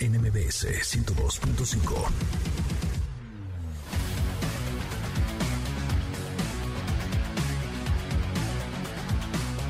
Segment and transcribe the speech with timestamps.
[0.00, 2.63] NMBS 102.5.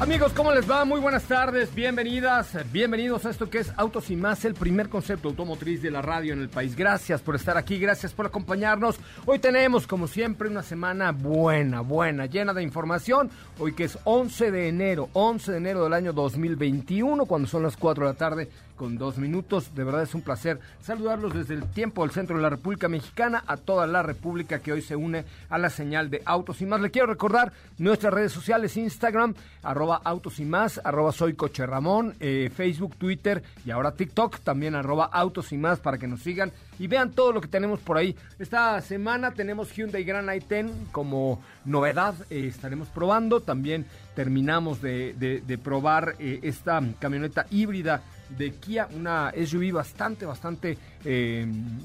[0.01, 0.85] Amigos, ¿cómo les va?
[0.85, 5.29] Muy buenas tardes, bienvenidas, bienvenidos a esto que es Autos y más, el primer concepto
[5.29, 6.75] automotriz de la radio en el país.
[6.75, 8.97] Gracias por estar aquí, gracias por acompañarnos.
[9.25, 13.31] Hoy tenemos, como siempre, una semana buena, buena, llena de información.
[13.61, 17.77] Hoy que es 11 de enero, 11 de enero del año 2021, cuando son las
[17.77, 19.75] 4 de la tarde con dos minutos.
[19.75, 23.45] De verdad es un placer saludarlos desde el tiempo del centro de la República Mexicana
[23.47, 26.81] a toda la República que hoy se une a la señal de Autos y más.
[26.81, 32.15] Le quiero recordar nuestras redes sociales, Instagram, arroba Autos y más, arroba soy Coche Ramón,
[32.21, 36.53] eh, Facebook, Twitter y ahora TikTok, también arroba Autos y más para que nos sigan
[36.79, 38.17] y vean todo lo que tenemos por ahí.
[38.39, 46.17] Esta semana tenemos Hyundai Grand i10 como novedad, eh, estaremos probando, también terminamos de, probar
[46.19, 48.03] eh, esta camioneta híbrida
[48.39, 50.79] de Kia, una SUV bastante, bastante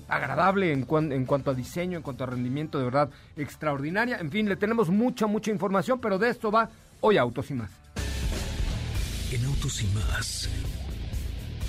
[0.08, 4.18] agradable en, en cuanto a diseño, en cuanto a rendimiento, de verdad extraordinaria.
[4.18, 6.70] En fin, le tenemos mucha, mucha información, pero de esto va
[7.02, 7.79] hoy Autos y más.
[9.32, 10.50] En Autos y más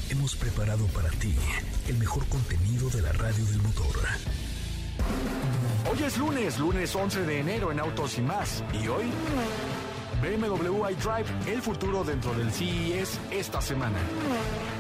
[0.09, 1.35] hemos preparado para ti
[1.89, 3.97] el mejor contenido de la radio del motor.
[5.93, 8.65] Hoy es lunes, lunes 11 de enero en Autos y más.
[8.73, 9.11] Y hoy
[10.23, 13.99] BMW iDrive, el futuro dentro del CES esta semana.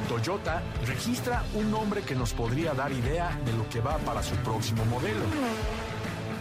[0.08, 4.34] Toyota registra un nombre que nos podría dar idea de lo que va para su
[4.36, 5.20] próximo modelo.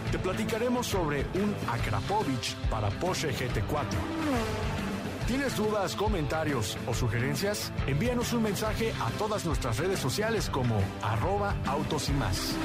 [0.10, 4.79] Te platicaremos sobre un Akrapovich para Porsche GT4.
[5.30, 7.72] ¿Tienes dudas, comentarios o sugerencias?
[7.86, 12.56] Envíanos un mensaje a todas nuestras redes sociales como arroba autos y más.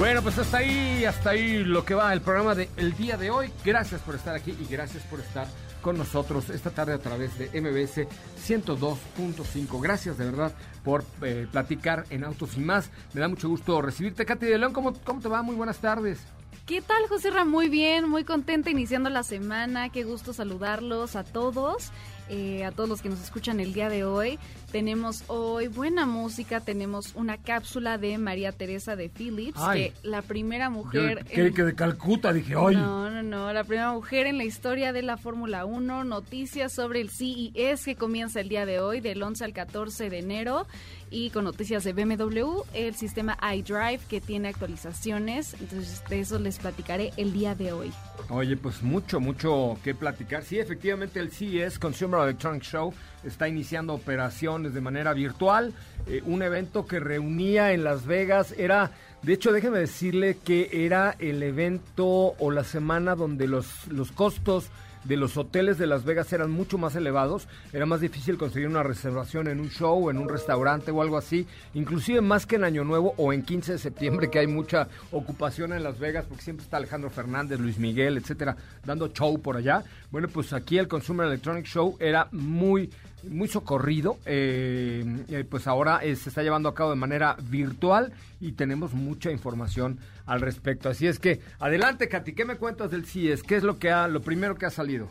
[0.00, 3.52] Bueno, pues hasta ahí, hasta ahí lo que va el programa del día de hoy.
[3.64, 5.46] Gracias por estar aquí y gracias por estar
[5.86, 8.08] con nosotros esta tarde a través de MBS
[8.44, 9.80] 102.5.
[9.80, 10.52] Gracias de verdad
[10.82, 12.90] por eh, platicar en Autos y más.
[13.14, 14.26] Me da mucho gusto recibirte.
[14.26, 15.42] Katy de León, ¿cómo, ¿cómo te va?
[15.42, 16.18] Muy buenas tardes.
[16.66, 17.44] ¿Qué tal, José Ra?
[17.44, 19.90] Muy bien, muy contenta iniciando la semana.
[19.90, 21.92] Qué gusto saludarlos a todos.
[22.28, 24.40] Eh, a todos los que nos escuchan el día de hoy.
[24.76, 30.68] Tenemos hoy buena música, tenemos una cápsula de María Teresa de Phillips, que la primera
[30.68, 31.24] mujer...
[31.24, 32.76] que, de Calcuta, dije, hoy.
[32.76, 37.00] No, no, no, la primera mujer en la historia de la Fórmula 1, noticias sobre
[37.00, 40.66] el CES que comienza el día de hoy, del 11 al 14 de enero
[41.10, 45.54] y con noticias de BMW, el sistema iDrive que tiene actualizaciones.
[45.54, 47.92] Entonces, de eso les platicaré el día de hoy.
[48.28, 50.42] Oye, pues mucho, mucho que platicar.
[50.42, 52.92] Sí, efectivamente, el CES Consumer Electronic Show
[53.26, 55.72] está iniciando operaciones de manera virtual.
[56.06, 58.92] Eh, un evento que reunía en Las Vegas era.
[59.22, 64.70] De hecho, déjeme decirle que era el evento o la semana donde los, los costos
[65.06, 68.82] de los hoteles de Las Vegas eran mucho más elevados, era más difícil conseguir una
[68.82, 72.84] reservación en un show, en un restaurante o algo así, inclusive más que en Año
[72.84, 76.64] Nuevo o en 15 de septiembre que hay mucha ocupación en Las Vegas porque siempre
[76.64, 79.84] está Alejandro Fernández, Luis Miguel, etcétera, dando show por allá.
[80.10, 82.90] Bueno, pues aquí el Consumer Electronic Show era muy
[83.24, 88.12] muy socorrido, eh, eh, pues ahora eh, se está llevando a cabo de manera virtual
[88.40, 90.88] y tenemos mucha información al respecto.
[90.88, 93.42] Así es que, adelante, Katy, ¿qué me cuentas del CIES?
[93.42, 95.08] ¿Qué es lo que ha, lo primero que ha salido?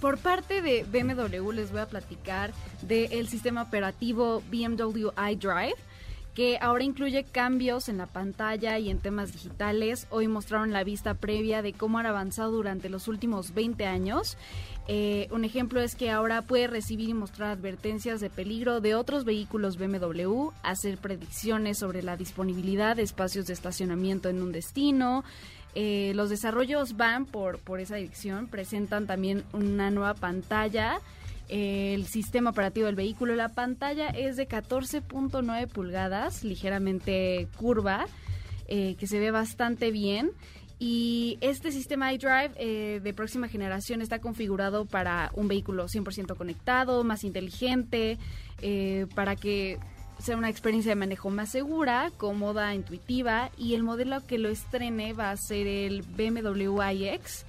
[0.00, 5.74] por parte de BMW les voy a platicar del sistema operativo BMW iDrive
[6.38, 10.06] que ahora incluye cambios en la pantalla y en temas digitales.
[10.10, 14.38] Hoy mostraron la vista previa de cómo han avanzado durante los últimos 20 años
[14.88, 19.24] eh, un ejemplo es que ahora puede recibir y mostrar advertencias de peligro de otros
[19.24, 25.24] vehículos BMW, hacer predicciones sobre la disponibilidad de espacios de estacionamiento en un destino,
[25.74, 31.00] Eh, los desarrollos van por, por esa dirección, presentan también una nueva pantalla,
[31.48, 33.34] el sistema operativo del vehículo.
[33.34, 38.06] La pantalla es de 14.9 pulgadas, ligeramente curva,
[38.66, 40.32] eh, que se ve bastante bien.
[40.78, 47.02] Y este sistema iDrive eh, de próxima generación está configurado para un vehículo 100% conectado,
[47.02, 48.16] más inteligente,
[48.62, 49.78] eh, para que
[50.18, 55.12] sea una experiencia de manejo más segura, cómoda, intuitiva y el modelo que lo estrene
[55.12, 57.44] va a ser el BMW iX,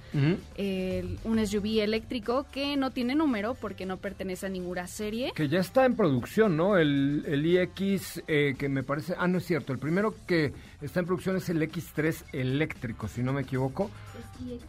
[0.56, 5.32] el- un SUV eléctrico que no tiene número porque no pertenece a ninguna serie.
[5.34, 6.76] Que ya está en producción, ¿no?
[6.78, 9.14] El, el iX, eh, que me parece...
[9.18, 9.72] Ah, no es cierto.
[9.72, 13.90] El primero que está en producción es el X3 eléctrico, si no me equivoco.
[14.40, 14.64] Es iX,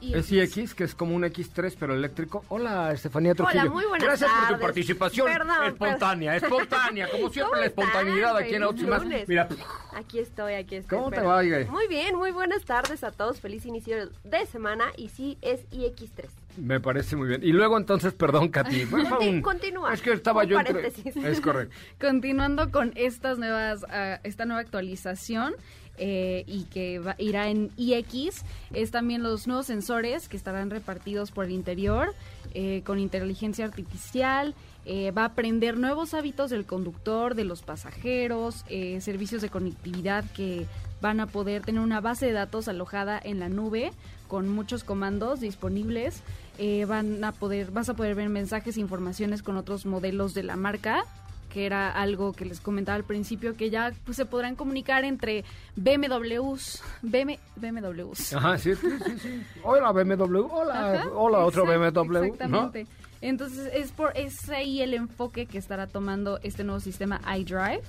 [0.00, 2.44] que es como un X3, pero eléctrico.
[2.48, 3.70] Hola, Estefanía Trujillo.
[3.70, 7.08] muy buenas Gracias por tu participación Perdón, espontánea, espontánea.
[7.10, 9.28] Como siempre, ¿Cómo la espontaneidad aquí en lunes.
[9.28, 9.48] Mira,
[9.94, 10.98] Aquí estoy, aquí estoy.
[10.98, 11.42] ¿Cómo te va?
[11.70, 13.40] Muy bien, muy buenas tardes a todos.
[13.40, 14.86] Feliz inicio de semana.
[14.96, 16.26] Y sí, es iX3.
[16.56, 17.42] me parece muy bien.
[17.42, 18.84] Y luego entonces, perdón, Katy.
[19.20, 19.92] un- continúa.
[19.92, 20.74] Es que estaba yo entre...
[20.74, 21.16] paréntesis.
[21.16, 21.74] Es correcto.
[22.00, 25.54] Continuando con estas nuevas, ah, esta nueva actualización
[25.98, 28.42] eh, y que va- irá en iX,
[28.72, 32.14] es también los nuevos sensores que estarán repartidos por el interior
[32.54, 34.54] eh, con inteligencia artificial.
[34.86, 40.24] eh, va a aprender nuevos hábitos del conductor, de los pasajeros, eh, servicios de conectividad
[40.32, 40.66] que
[41.02, 43.92] van a poder tener una base de datos alojada en la nube
[44.26, 46.22] con muchos comandos disponibles.
[46.58, 50.44] Eh, van a poder, vas a poder ver mensajes e informaciones con otros modelos de
[50.44, 51.04] la marca
[51.50, 55.44] que era algo que les comentaba al principio, que ya pues, se podrán comunicar entre
[55.76, 58.32] BMWs, BM, BMWs.
[58.32, 59.42] Ajá, sí, sí, sí, sí.
[59.62, 60.46] Hola, BMW.
[60.50, 62.12] Hola, Ajá, hola, otro BMW.
[62.12, 62.24] ¿no?
[62.24, 62.86] Exactamente.
[63.20, 67.82] Entonces es por es ahí el enfoque que estará tomando este nuevo sistema iDrive.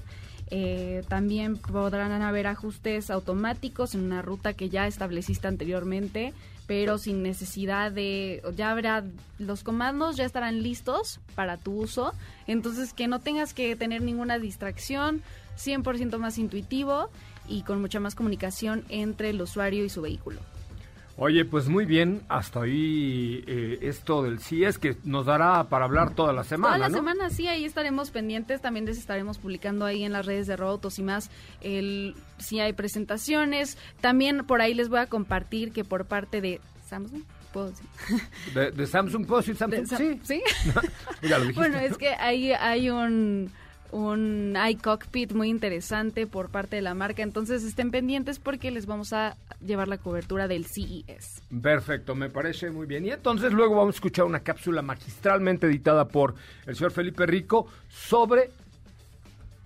[0.54, 6.34] Eh, también podrán haber ajustes automáticos en una ruta que ya estableciste anteriormente,
[6.72, 9.04] pero sin necesidad de, ya habrá,
[9.40, 12.14] los comandos ya estarán listos para tu uso,
[12.48, 15.22] entonces que no tengas que tener ninguna distracción,
[15.58, 17.10] 100% más intuitivo
[17.46, 20.40] y con mucha más comunicación entre el usuario y su vehículo.
[21.24, 26.16] Oye, pues muy bien, hasta ahí eh, esto del CIES que nos dará para hablar
[26.16, 26.98] toda la semana, Toda la ¿no?
[26.98, 28.60] semana, sí, ahí estaremos pendientes.
[28.60, 31.30] También les estaremos publicando ahí en las redes de Robotos y más
[31.62, 33.78] el, si hay presentaciones.
[34.02, 37.22] También por ahí les voy a compartir que por parte de Samsung,
[37.54, 37.86] ¿puedo decir?
[38.56, 39.82] De, de Samsung, ¿puedo decir Samsung?
[39.82, 40.42] De Sam- sí.
[40.42, 40.42] ¿Sí?
[41.22, 41.60] Ya lo dijiste.
[41.60, 43.52] bueno, es que ahí hay un
[43.92, 49.14] un iCockpit muy interesante por parte de la marca, entonces estén pendientes porque les vamos
[49.14, 51.44] a llevar la cobertura del CES.
[51.62, 53.06] Perfecto, me parece muy bien.
[53.06, 56.36] Y entonces luego vamos a escuchar una cápsula magistralmente editada por
[56.66, 58.52] el señor Felipe Rico sobre...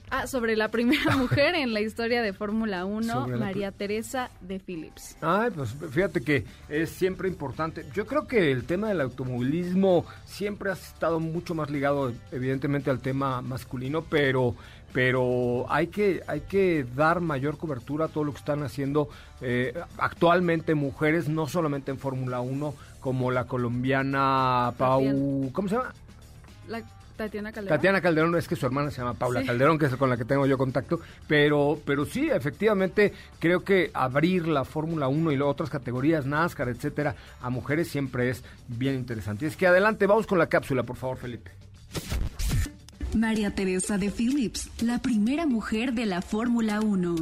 [0.09, 4.29] Ah, sobre la primera mujer en la historia de Fórmula 1, Sobre la María Teresa
[4.41, 5.17] de Phillips.
[5.21, 7.85] Ay, pues fíjate que es siempre importante.
[7.93, 12.99] Yo creo que el tema del automovilismo siempre ha estado mucho más ligado, evidentemente, al
[12.99, 14.55] tema masculino, pero
[14.93, 19.09] pero hay que hay que dar mayor cobertura a todo lo que están haciendo
[19.41, 25.51] eh, actualmente mujeres, no solamente en Fórmula 1, como la colombiana Pau.
[25.51, 25.93] ¿cómo se llama?
[26.69, 26.81] La
[27.15, 27.77] Tatiana Calderón.
[27.77, 29.47] Tatiana Calderón, es que su hermana se llama Paula Sí.
[29.47, 33.91] Calderón, que es con la que tengo yo contacto, pero, pero sí, efectivamente, creo que
[33.93, 38.95] abrir la Fórmula 1 y las otras categorías, NASCAR, etcétera, a mujeres siempre es bien
[38.95, 39.45] interesante.
[39.45, 41.51] Y es que adelante, vamos con la cápsula, por favor, Felipe.
[43.15, 47.15] María Teresa de Phillips, la primera mujer de la Fórmula 1.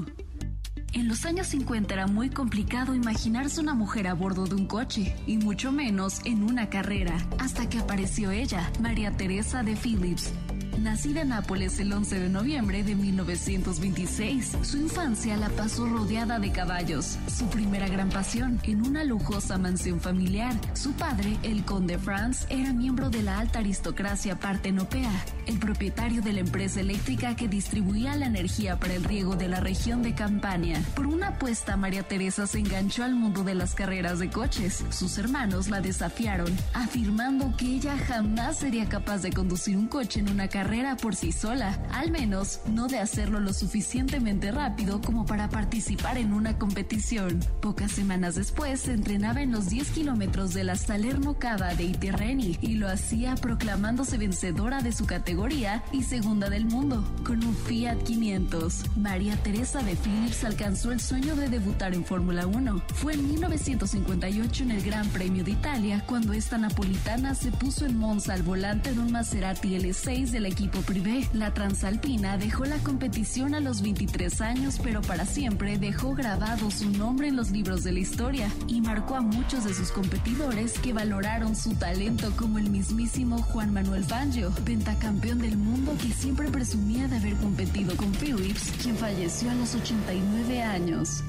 [0.94, 5.16] En los años 50 era muy complicado imaginarse una mujer a bordo de un coche,
[5.26, 10.32] y mucho menos en una carrera, hasta que apareció ella, María Teresa de Phillips.
[10.80, 16.51] Nacida en Nápoles el 11 de noviembre de 1926, su infancia la pasó rodeada de
[16.51, 20.53] caballos, su primera gran pasión, en una lujosa mansión familiar.
[20.74, 25.12] Su padre, el conde Franz, era miembro de la alta aristocracia partenopea,
[25.46, 29.60] el propietario de la empresa eléctrica que distribuía la energía para el riego de la
[29.60, 30.82] región de Campania.
[30.96, 34.84] Por una apuesta, María Teresa se enganchó al mundo de las carreras de coches.
[34.89, 40.30] Sus hermanos la desafiaron, afirmando que ella jamás sería capaz de conducir un coche en
[40.30, 40.62] una carrera
[41.01, 46.34] por sí sola, al menos no de hacerlo lo suficientemente rápido como para participar en
[46.34, 47.39] una competición.
[47.62, 52.58] Pocas semanas después se entrenaba en los 10 kilómetros de la Salerno Cava de Iterreni
[52.62, 58.01] y lo hacía proclamándose vencedora de su categoría y segunda del mundo, con un Fiat
[58.03, 58.98] 500.
[58.98, 62.82] María Teresa de Phillips alcanzó el sueño de debutar en Fórmula 1.
[62.96, 67.98] Fue en 1958 en el Gran Premio de Italia cuando esta napolitana se puso en
[67.98, 71.27] Monza al volante de un Maserati L6 del equipo privé.
[71.33, 76.89] La Transalpina dejó la competición a los 23 años, pero para siempre dejó grabado su
[76.91, 80.93] nombre en los libros de la historia y marcó a muchos de sus competidores que
[80.93, 87.07] valoraron su talento como el mismísimo Juan Manuel Fangio, pentacampeón del mundo que siempre presumía
[87.07, 91.24] de haber competido con Phillips, quien falleció a los 89 años.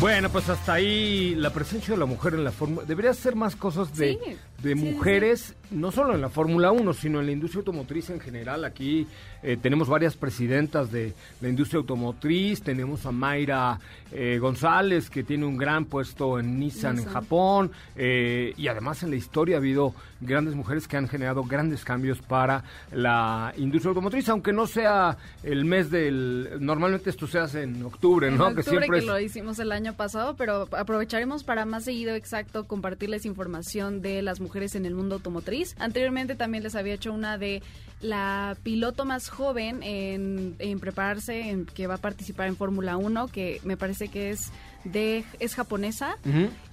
[0.00, 2.86] Bueno, pues hasta ahí la presencia de la mujer en la fórmula.
[2.86, 7.20] Debería ser más cosas de, Sí, de mujeres, no solo en la Fórmula 1, sino
[7.20, 8.64] en la industria automotriz en general.
[8.64, 9.06] Aquí
[9.42, 12.62] eh, tenemos varias presidentas de la industria automotriz.
[12.62, 13.78] Tenemos a Mayra
[14.12, 17.04] eh, González, que tiene un gran puesto en Nissan, en.
[17.04, 17.70] Japón.
[17.96, 22.22] eh, y además en la historia ha habido grandes mujeres que han generado grandes cambios
[22.22, 26.56] para la industria automotriz, aunque no sea el mes del...
[26.60, 28.46] Normalmente esto se hace en octubre, En ¿no?
[28.46, 29.04] octubre, que siempre que es...
[29.04, 34.40] lo hicimos el año pasado, pero aprovecharemos para más seguido exacto compartirles información de las
[34.40, 35.74] mujeres en el mundo automotriz.
[35.78, 37.62] Anteriormente también les había hecho una de
[38.00, 43.60] la piloto más joven en, prepararse, en, que va a participar en Fórmula 1, que
[43.64, 44.50] me parece que es
[44.84, 46.16] de es japonesa.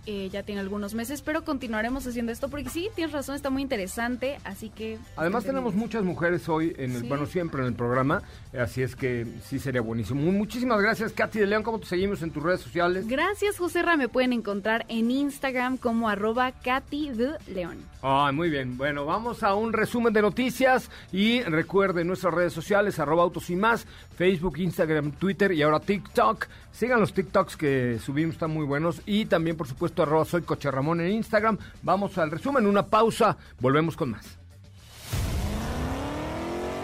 [0.05, 3.62] Eh, ya tiene algunos meses, pero continuaremos haciendo esto porque sí, tienes razón, está muy
[3.62, 4.98] interesante, así que...
[5.15, 7.07] Además tenemos muchas mujeres hoy, en el, Sí.
[7.07, 8.22] bueno, siempre en el programa,
[8.60, 10.19] así es que sí sería buenísimo.
[10.22, 13.07] Mu- Muchísimas gracias, Katy de León, ¿cómo te seguimos en tus redes sociales?
[13.07, 13.95] Gracias, José Ra.
[13.95, 17.77] Me pueden encontrar en Instagram como arroba Katy de León.
[18.01, 18.77] Ay, muy bien.
[18.77, 23.55] Bueno, vamos a un resumen de noticias y recuerden nuestras redes sociales, arroba autos y
[23.55, 26.48] más, Facebook, Instagram, Twitter y ahora TikTok.
[26.74, 29.01] Sigan los TikToks que subimos, están muy buenos.
[29.05, 31.58] Y también, por supuesto, arroba soy Coche Ramón en Instagram.
[31.82, 34.26] Vamos al resumen, una pausa, volvemos con más.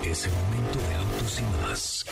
[0.03, 2.05] Es el momento de autos y más.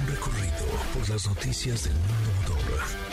[0.00, 3.06] Un recorrido por las noticias del mundo motor.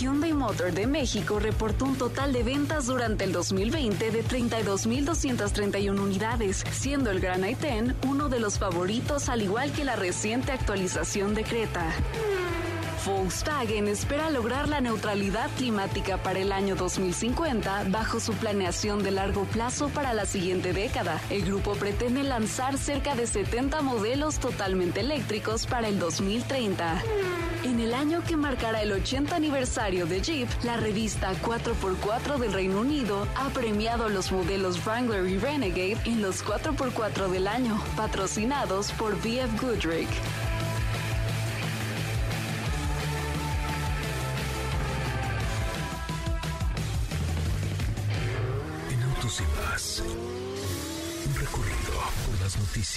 [0.00, 6.64] Hyundai Motor de México reportó un total de ventas durante el 2020 de 32.231 unidades,
[6.70, 11.44] siendo el Gran i10 uno de los favoritos al igual que la reciente actualización de
[11.44, 11.92] Creta.
[13.06, 19.44] Volkswagen espera lograr la neutralidad climática para el año 2050 bajo su planeación de largo
[19.44, 21.20] plazo para la siguiente década.
[21.30, 27.02] El grupo pretende lanzar cerca de 70 modelos totalmente eléctricos para el 2030.
[27.64, 32.80] En el año que marcará el 80 aniversario de Jeep, la revista 4x4 del Reino
[32.80, 39.16] Unido ha premiado los modelos Wrangler y Renegade en los 4x4 del año, patrocinados por
[39.16, 40.49] BF Goodrich.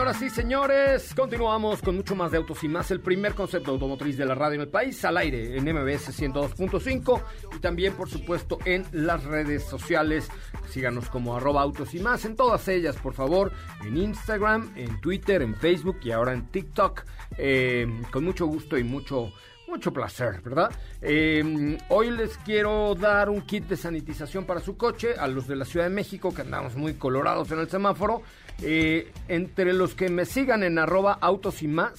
[0.00, 2.90] Señoras y señores, continuamos con mucho más de autos y más.
[2.90, 7.22] El primer concepto automotriz de la radio en el país, al aire en MBS 102.5
[7.54, 10.30] y también, por supuesto, en las redes sociales.
[10.70, 13.52] Síganos como autos y más en todas ellas, por favor,
[13.84, 17.02] en Instagram, en Twitter, en Facebook y ahora en TikTok.
[17.36, 19.34] Eh, con mucho gusto y mucho
[19.70, 20.70] mucho placer, ¿verdad?
[21.00, 25.56] Eh, hoy les quiero dar un kit de sanitización para su coche a los de
[25.56, 28.22] la Ciudad de México que andamos muy colorados en el semáforo.
[28.62, 31.94] Eh, entre los que me sigan en arroba autos y más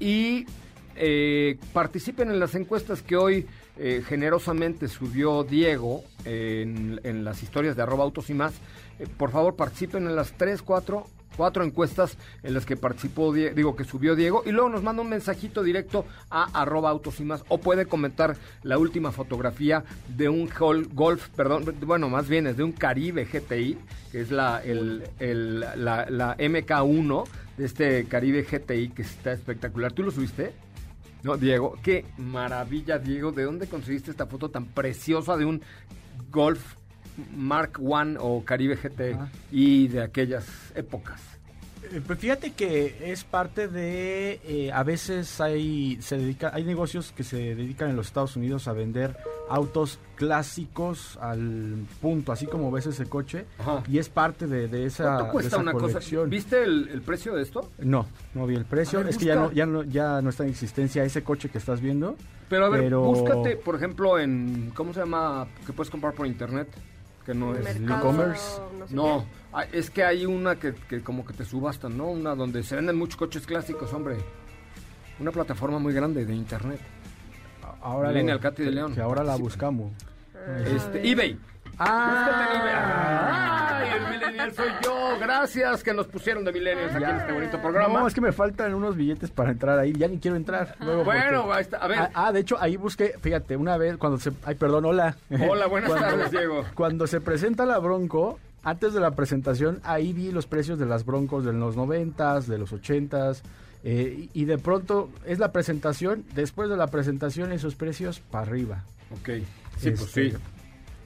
[0.00, 0.46] y
[0.96, 3.46] eh, participen en las encuestas que hoy
[3.78, 8.54] eh, generosamente subió Diego en, en las historias de arroba autos y más.
[8.98, 13.76] Eh, por favor, participen en las tres, cuatro, cuatro encuestas en las que participó, digo,
[13.76, 14.42] que subió Diego.
[14.46, 17.44] Y luego nos manda un mensajito directo a arroba autos y más.
[17.48, 19.84] O puede comentar la última fotografía
[20.16, 23.78] de un Gol- Golf, perdón, bueno, más bien es de un Caribe GTI,
[24.10, 27.24] que es la, el, el- la, la MK1
[27.56, 29.92] de este Caribe GTI que está espectacular.
[29.92, 30.52] ¿Tú lo subiste?
[31.22, 33.30] No, Diego, qué maravilla, Diego.
[33.30, 35.62] ¿De dónde conseguiste esta foto tan preciosa de un
[36.30, 36.76] Golf
[37.36, 39.28] Mark One o Caribe GT Ah.
[39.50, 41.20] y de aquellas épocas?
[41.92, 47.12] Eh, Pues fíjate que es parte de eh, a veces hay se dedica hay negocios
[47.14, 49.16] que se dedican en los Estados Unidos a vender
[49.50, 53.82] autos clásicos al punto así como ves ese coche Ajá.
[53.90, 55.98] y es parte de, de esa ¿Cuánto de cuesta esa una cosa?
[56.26, 57.68] ¿Viste el, el precio de esto?
[57.80, 59.00] No, no vi el precio.
[59.00, 61.58] Ver, es que ya no, ya no ya no está en existencia ese coche que
[61.58, 62.16] estás viendo.
[62.48, 64.72] Pero a ver, Pero- búscate, por ejemplo, en.
[64.74, 65.46] ¿Cómo se llama?
[65.66, 66.68] Que puedes comprar por internet.
[67.26, 67.76] Que no es.
[67.76, 68.60] E-commerce?
[68.78, 72.06] no sé No, ah, es que hay una que, que como que te subastan, ¿no?
[72.08, 74.16] Una donde se venden muchos coches clásicos, hombre.
[75.20, 76.80] Una plataforma muy grande de internet.
[77.80, 78.94] Ahora Millennial lo- Katy de que- León.
[78.94, 79.92] Que ahora la buscamos.
[80.66, 81.38] Este, eBay.
[81.78, 83.90] Búscate en eBay.
[83.92, 85.18] ¡Ay, el millennial soy yo!
[85.20, 88.00] Gracias que nos pusieron de millennials aquí en este bonito programa.
[88.00, 89.92] No, es que me faltan unos billetes para entrar ahí.
[89.92, 90.74] Ya ni quiero entrar.
[90.80, 91.76] luego Bueno, porque- ahí está.
[91.78, 91.98] A ver.
[91.98, 94.32] Ah, ah, de hecho, ahí busqué, fíjate, una vez cuando se...
[94.44, 95.16] Ay, perdón, hola.
[95.48, 96.64] Hola, buenas Cuando- tardes, Diego.
[96.74, 101.04] Cuando se presenta la Bronco, antes de la presentación, ahí vi los precios de las
[101.04, 103.42] Broncos de los noventas, de los ochentas,
[103.84, 108.84] eh, y de pronto es la presentación, después de la presentación esos precios para arriba.
[109.10, 109.28] Ok.
[109.78, 110.36] Sí, pues Este, sí.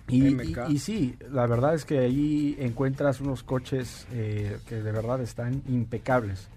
[0.08, 0.68] Y, MK.
[0.68, 5.20] y- y sí, la verdad es que ahí encuentras unos coches eh, que de verdad
[5.20, 6.48] están impecables.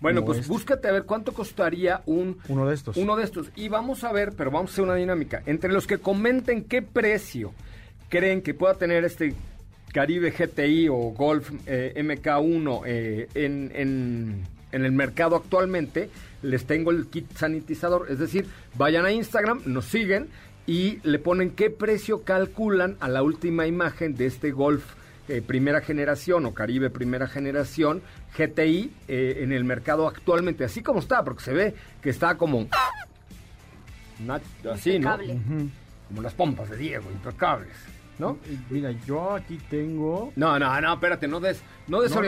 [0.00, 0.48] Bueno, pues este.
[0.52, 2.96] búscate a ver cuánto costaría un Uno de estos.
[2.96, 3.50] uno de estos.
[3.56, 5.42] Y vamos a ver, pero vamos a hacer una dinámica.
[5.46, 7.52] Entre los que comenten qué precio
[8.08, 9.34] creen que pueda tener este
[9.92, 16.10] Caribe GTI o Golf eh, MK1 eh, en, en- en el mercado actualmente,
[16.42, 18.06] les tengo el kit sanitizador.
[18.10, 20.28] Es decir, vayan a Instagram, nos siguen
[20.68, 24.84] y le ponen qué precio calculan a la última imagen de este Golf
[25.26, 28.02] eh, primera generación o Caribe primera generación
[28.36, 32.68] GTI eh, en el mercado actualmente, así como está, porque se ve que está como
[34.70, 35.18] así, ¿no?
[36.08, 37.74] Como las pompas de Diego, impecables,
[38.18, 38.38] ¿no?
[38.70, 40.32] Mira, yo aquí tengo...
[40.36, 42.20] No, no, no, espérate, no des, no des No.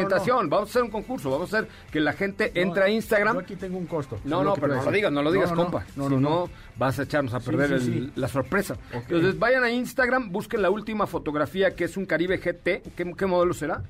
[0.48, 3.34] Vamos a hacer un concurso, vamos a hacer que la gente entre a Instagram.
[3.34, 4.18] Yo aquí tengo un costo.
[4.24, 5.84] No, no, pero no lo digas, no lo digas, compa.
[5.96, 8.76] No, si no, vas a echarnos a Sí, perder sí, el- la sorpresa.
[8.92, 12.82] Entonces, vayan a Instagram, busquen la última fotografía que es un Caribe GT.
[12.96, 13.82] ¿Qué, qué modelo será?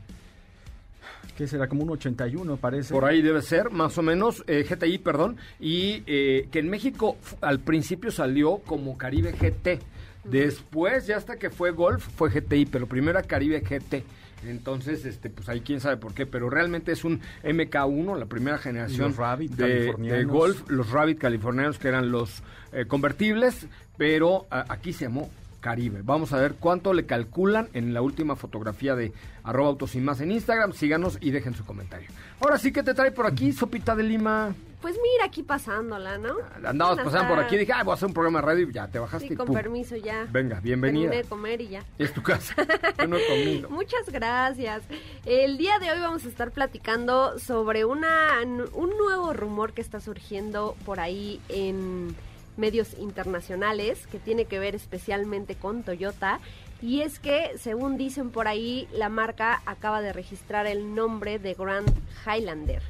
[1.37, 2.93] Que será como un 81, parece.
[2.93, 5.37] Por ahí debe ser, más o menos, eh, GTI, perdón.
[5.59, 9.81] Y eh, que en México al principio salió como Caribe GT.
[10.25, 14.05] Después, ya hasta que fue Golf, fue GTI, pero primero era Caribe GT.
[14.47, 18.57] Entonces, este, pues ahí quién sabe por qué, pero realmente es un MK1, la primera
[18.59, 20.25] generación Los Rabbit de.
[20.25, 23.67] Golf, los Rabbit californianos que eran los eh, convertibles,
[23.99, 25.29] pero a- aquí se llamó
[25.61, 26.01] Caribe.
[26.03, 29.13] Vamos a ver cuánto le calculan en la última fotografía de
[29.45, 30.73] arroba autos y más en Instagram.
[30.73, 32.09] Síganos y dejen su comentario.
[32.41, 34.55] Ahora sí que te trae por aquí, Sopita de Lima.
[34.81, 36.37] Pues mira, aquí pasándola, ¿no?
[36.65, 38.73] Andabas Buenas pasando por aquí, dije, ah, voy a hacer un programa de radio y
[38.73, 39.29] ya te bajaste.
[39.29, 39.57] Sí, con pum.
[39.57, 40.27] permiso ya.
[40.31, 41.11] Venga, bienvenida.
[41.11, 41.85] Terminé de comer y ya.
[41.99, 42.55] Es tu casa.
[42.99, 43.69] Yo no he comido.
[43.71, 44.83] Muchas gracias.
[45.27, 50.01] El día de hoy vamos a estar platicando sobre una, un nuevo rumor que está
[50.01, 52.17] surgiendo por ahí en
[52.57, 56.41] medios internacionales que tiene que ver especialmente con Toyota.
[56.83, 61.55] Y es que, según dicen por ahí, la marca acaba de registrar el nombre de
[61.55, 61.91] Grand
[62.25, 62.83] Highlander,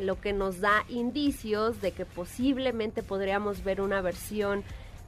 [0.00, 4.64] lo que nos da indicios de que posiblemente podríamos ver una versión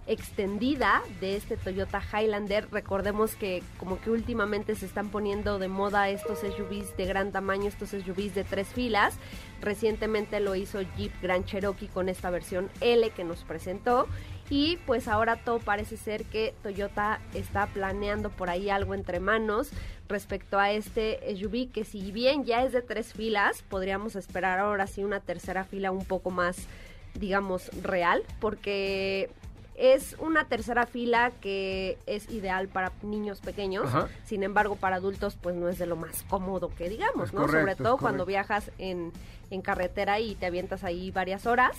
[0.06, 2.68] extendida de este Toyota Highlander.
[2.70, 7.68] Recordemos que como que últimamente se están poniendo de moda estos SUVs de gran tamaño,
[7.68, 9.14] estos SUVs de tres filas.
[9.60, 14.08] Recientemente lo hizo Jeep Grand Cherokee con esta versión L que nos presentó.
[14.50, 19.70] Y pues ahora todo parece ser que Toyota está planeando por ahí algo entre manos
[20.08, 24.86] respecto a este SUV que si bien ya es de tres filas, podríamos esperar ahora
[24.86, 26.56] sí una tercera fila un poco más,
[27.14, 29.30] digamos, real, porque
[29.74, 34.08] es una tercera fila que es ideal para niños pequeños, Ajá.
[34.26, 37.40] sin embargo para adultos pues no es de lo más cómodo que digamos, Es ¿no?
[37.40, 39.12] correcto, Sobre todo cuando viajas en,
[39.50, 41.74] en carretera y te avientas ahí varias horas.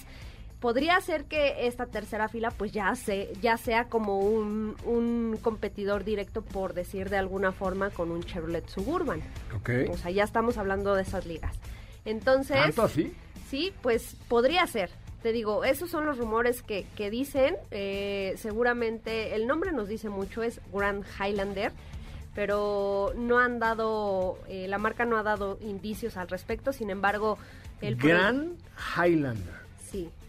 [0.63, 6.05] Podría ser que esta tercera fila pues ya, se, ya sea como un, un competidor
[6.05, 9.21] directo, por decir de alguna forma, con un Chevrolet Suburban.
[9.53, 9.69] Ok.
[9.91, 11.53] O sea, ya estamos hablando de esas ligas.
[12.05, 12.55] Entonces...
[12.55, 13.13] ¿Tanto así?
[13.49, 14.89] Sí, pues podría ser.
[15.21, 17.57] te digo, esos son los rumores que, que dicen.
[17.71, 21.73] eh, seguramente el nombre nos dice mucho, es Grand Highlander,
[22.35, 26.71] pero no han dado, eh, la marca no ha dado indicios al respecto.
[26.73, 27.37] Sin embargo,
[27.81, 28.55] el pro- Gran
[28.97, 29.62] Highlander.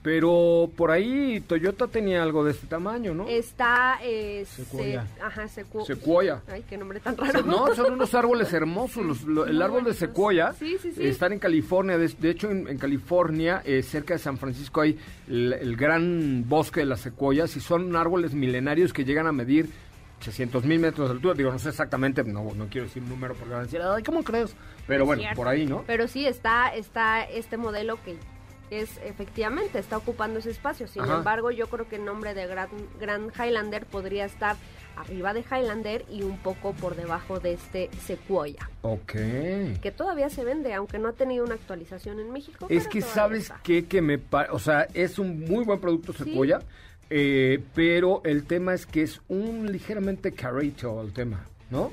[0.05, 3.27] Pero por ahí Toyota tenía algo de este tamaño, ¿no?
[3.27, 3.99] Está.
[4.03, 5.07] Eh, Sequoia.
[5.07, 6.43] se- ajá, secu- Sequoia.
[6.47, 7.43] Ay, qué nombre tan raro.
[7.43, 9.03] No, son unos árboles hermosos.
[9.03, 11.07] los- lo- el árbol de secuoya Sí, sí, sí.
[11.07, 11.97] están en California.
[11.97, 16.45] De, de hecho, en, en California, eh, cerca de San Francisco, hay el, el gran
[16.47, 19.71] bosque de las secuoyas y son árboles milenarios que llegan a medir
[20.21, 21.33] 800 mil metros de altura.
[21.33, 24.03] Digo, no sé exactamente, no, no quiero decir un número porque van a decir, ay,
[24.03, 24.55] ¿cómo crees?
[24.87, 25.37] Pero Es bueno, cierto.
[25.37, 25.83] por ahí, ¿no?
[25.87, 28.17] Pero sí está, está este modelo que
[28.71, 30.87] es efectivamente está ocupando ese espacio.
[30.89, 31.17] Sin Ajá.
[31.19, 34.57] embargo, yo creo que el nombre de Grand, Grand Highlander podría estar
[34.97, 39.13] arriba de Highlander y un poco por debajo de este Sequoia, Ok.
[39.83, 42.67] que todavía se vende, aunque no ha tenido una actualización en México.
[42.69, 43.87] Es que sabes qué?
[43.87, 46.61] que me pa- o sea, es un muy buen producto Sequoia,
[47.11, 51.91] eh, pero el tema es que es un ligeramente carito el tema, ¿no?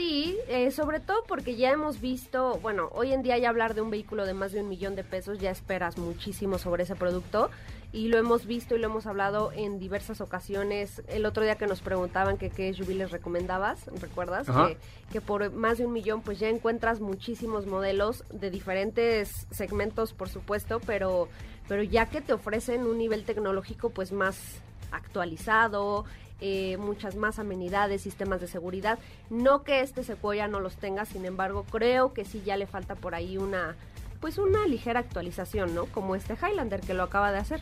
[0.00, 3.82] Sí, eh, sobre todo porque ya hemos visto, bueno, hoy en día ya hablar de
[3.82, 7.50] un vehículo de más de un millón de pesos ya esperas muchísimo sobre ese producto
[7.92, 11.02] y lo hemos visto y lo hemos hablado en diversas ocasiones.
[11.06, 14.46] El otro día que nos preguntaban que qué SUV les recomendabas, ¿recuerdas?
[14.46, 14.78] Que,
[15.12, 20.30] que por más de un millón pues ya encuentras muchísimos modelos de diferentes segmentos, por
[20.30, 21.28] supuesto, pero,
[21.68, 26.06] pero ya que te ofrecen un nivel tecnológico pues más actualizado,
[26.40, 28.98] eh, muchas más amenidades, sistemas de seguridad.
[29.30, 32.94] No que este Sequoia no los tenga, sin embargo, creo que sí ya le falta
[32.94, 33.76] por ahí una,
[34.20, 35.86] pues una ligera actualización, ¿no?
[35.86, 37.60] Como este Highlander que lo acaba de hacer.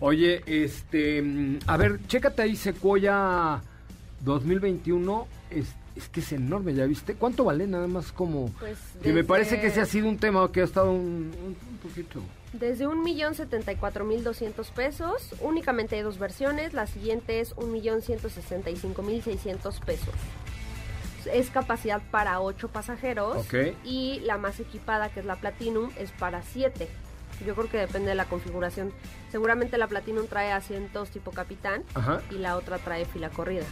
[0.00, 3.62] Oye, este, mm, a ver, chécate ahí Sequoia
[4.24, 7.14] 2021, es, es que es enorme, ¿ya viste?
[7.14, 7.66] ¿Cuánto vale?
[7.66, 8.50] Nada más como...
[8.58, 11.56] Pues Que me parece que ese ha sido un tema que ha estado un, un-
[11.70, 12.20] un poquito...
[12.58, 17.40] Desde un millón setenta y cuatro mil doscientos pesos, únicamente hay dos versiones, la siguiente
[17.40, 20.14] es un millón ciento sesenta y cinco mil seiscientos pesos.
[21.30, 23.74] Es capacidad para ocho pasajeros Ok.
[23.84, 26.88] y la más equipada, que es la Platinum, es para siete.
[27.44, 28.90] Yo creo que depende de la configuración.
[29.30, 32.22] Seguramente la Platinum trae asientos tipo capitán Ajá.
[32.30, 33.64] y la otra trae fila corrida.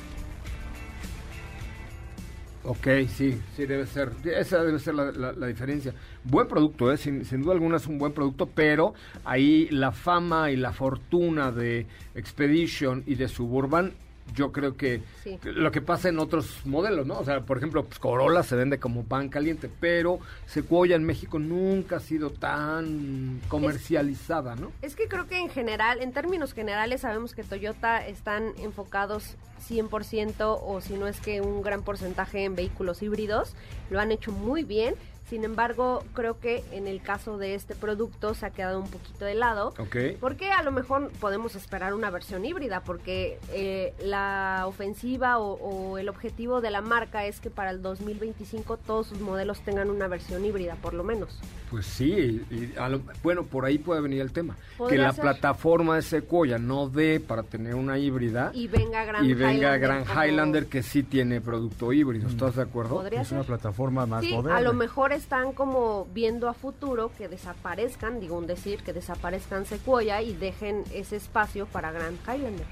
[2.67, 4.11] Ok, sí, sí, debe ser.
[4.25, 5.93] Esa debe ser la, la- la diferencia.
[6.25, 6.97] Buen producto, ¿eh?
[6.97, 11.53] sin, sin duda alguna es un buen producto, pero ahí la fama y la fortuna
[11.53, 13.93] de Expedition y de Suburban,
[14.35, 15.39] yo creo que Sí.
[15.45, 17.19] lo que pasa en otros modelos, ¿no?
[17.19, 21.39] O sea, por ejemplo, pues, Corolla se vende como pan caliente, pero Sequoia en México
[21.39, 24.73] nunca ha sido tan comercializada, ¿no?
[24.83, 29.37] Es que creo que en general, en términos generales, sabemos que Toyota están enfocados
[29.69, 33.55] 100% o si no es que un gran porcentaje en vehículos híbridos.
[33.91, 34.95] Lo han hecho muy bien.
[35.29, 39.25] Sin embargo, creo que en el caso de este producto se ha quedado un poquito
[39.25, 39.69] de lado.
[39.79, 39.97] Ok.
[40.21, 45.99] Porque a lo mejor podemos esperar una versión híbrida, porque eh, la ofensiva o, o
[45.99, 50.09] el objetivo de la marca es que para el 2025 todos sus modelos tengan una
[50.09, 51.39] versión híbrida, por lo menos.
[51.71, 54.57] Pues sí, y a lo- bueno, por ahí puede venir el tema.
[54.89, 55.23] Que la ser.
[55.23, 58.51] plataforma de Sequoia no dé para tener una híbrida.
[58.55, 62.29] Y venga Grand y venga Highlander Gran como- Highlander que sí tiene producto híbrido.
[62.29, 62.97] ¿Estás de acuerdo?
[62.97, 64.59] Podría Es una plataforma más Sí, moderna.
[64.59, 69.67] a lo mejor están como viendo a futuro que desaparezcan, digo un decir, que desaparezcan
[69.67, 72.67] Sequoia y dejen ese espacio para Grand Highlander.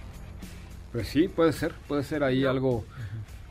[0.93, 2.85] Pues sí, puede ser, puede ser ahí algo,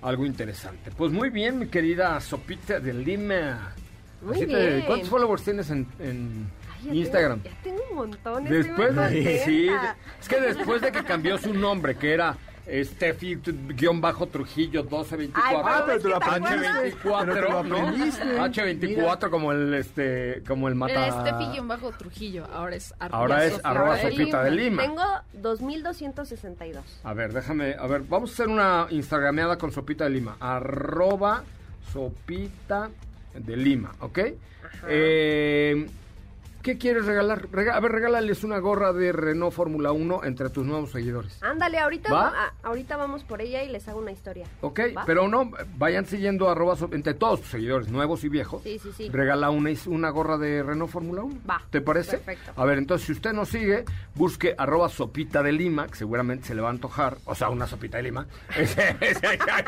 [0.01, 0.91] algo interesante.
[0.91, 3.73] Pues muy bien, mi querida Sopita de Lima.
[4.21, 4.81] Muy Así te- bien.
[4.85, 7.39] ¿Cuántos followers tienes en, en Ay, ya Instagram?
[7.41, 8.43] Tengo, ya tengo un montón.
[8.43, 9.67] Después de, sí,
[10.19, 13.93] es que después de que cambió su nombre, que era Steffi-Trujillo
[14.83, 15.41] 1224.
[15.43, 16.51] Ay, Ah, pero te lo ¿te acuerdas?
[16.51, 17.01] aprendiste.
[17.01, 17.77] H24, Pero te lo ¿no?
[17.77, 18.39] aprendiste.
[18.39, 20.93] H24 como el este como el mata.
[21.07, 24.83] Era Steffi-bajo Trujillo, ahora es arroba Ahora es arroba de Sofita de Lima.
[24.83, 26.83] Tengo 2262.
[27.03, 30.37] A ver, déjame, a ver, vamos a hacer una instagrameada con Sopita de Lima.
[30.39, 31.43] Arroba
[31.91, 32.89] Sopita
[33.33, 34.19] de Lima, ¿ok?
[34.87, 35.87] Eh,
[36.61, 37.47] ¿Qué quieres regalar?
[37.51, 41.41] Rega- a ver, regálales una gorra de Renault Fórmula 1 entre tus nuevos seguidores.
[41.41, 44.45] Ándale, ahorita, ahorita vamos por ella y les hago una historia.
[44.61, 45.03] Ok, ¿Va?
[45.05, 48.61] pero no, vayan siguiendo arroba so- entre todos tus seguidores, nuevos y viejos.
[48.63, 49.09] Sí, sí, sí.
[49.09, 51.39] Regala una, una gorra de Renault Fórmula 1.
[51.49, 52.17] Va, ¿Te parece?
[52.19, 52.51] perfecto.
[52.55, 56.55] A ver, entonces si usted nos sigue, busque arroba sopita de Lima, que seguramente se
[56.55, 58.27] le va a antojar, o sea, una sopita de Lima.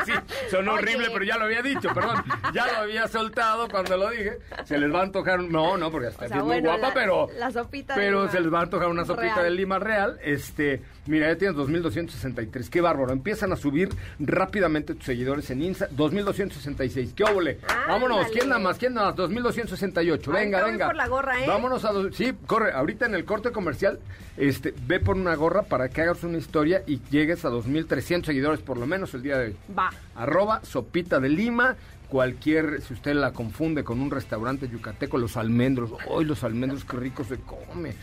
[0.05, 0.11] Sí,
[0.49, 0.83] sonó Oye.
[0.83, 2.23] horrible, pero ya lo había dicho, perdón.
[2.53, 4.37] Ya lo había soltado cuando lo dije.
[4.65, 6.82] Se les va a antojar, no, no, porque está O sea, bien muy bueno, guapa
[6.87, 7.27] sopa, pero...
[7.37, 8.31] La sopita de Pero lima.
[8.31, 9.43] se les va a antojar una sopita Real.
[9.45, 10.19] de lima real.
[10.23, 12.69] Este, mira, ya tienes 2.263.
[12.69, 13.11] Qué bárbaro.
[13.13, 15.89] Empiezan a subir rápidamente tus seguidores en Insta.
[15.89, 17.13] 2.266.
[17.15, 17.59] ¿Qué óvole?
[17.87, 18.27] Vámonos.
[18.31, 18.77] ¿Quién nada más?
[18.77, 19.15] ¿Quién nada más?
[19.17, 20.31] 2.268.
[20.31, 20.85] Venga, Ahorita voy venga.
[20.87, 21.47] por la gorra, ¿eh?
[21.47, 21.91] Vámonos a...
[22.11, 22.71] Sí, corre.
[22.73, 23.99] Ahorita en el corte comercial,
[24.37, 28.59] este, ve por una gorra para que hagas una historia y llegues a 2.300 seguidores
[28.61, 29.55] por lo menos el día de hoy.
[29.77, 29.89] Va.
[30.15, 31.75] Arroba sopita de lima.
[32.13, 35.89] Cualquier, si usted la confunde con un restaurante yucateco, los almendros.
[36.15, 37.95] ¡Ay, los almendros qué ricos se come!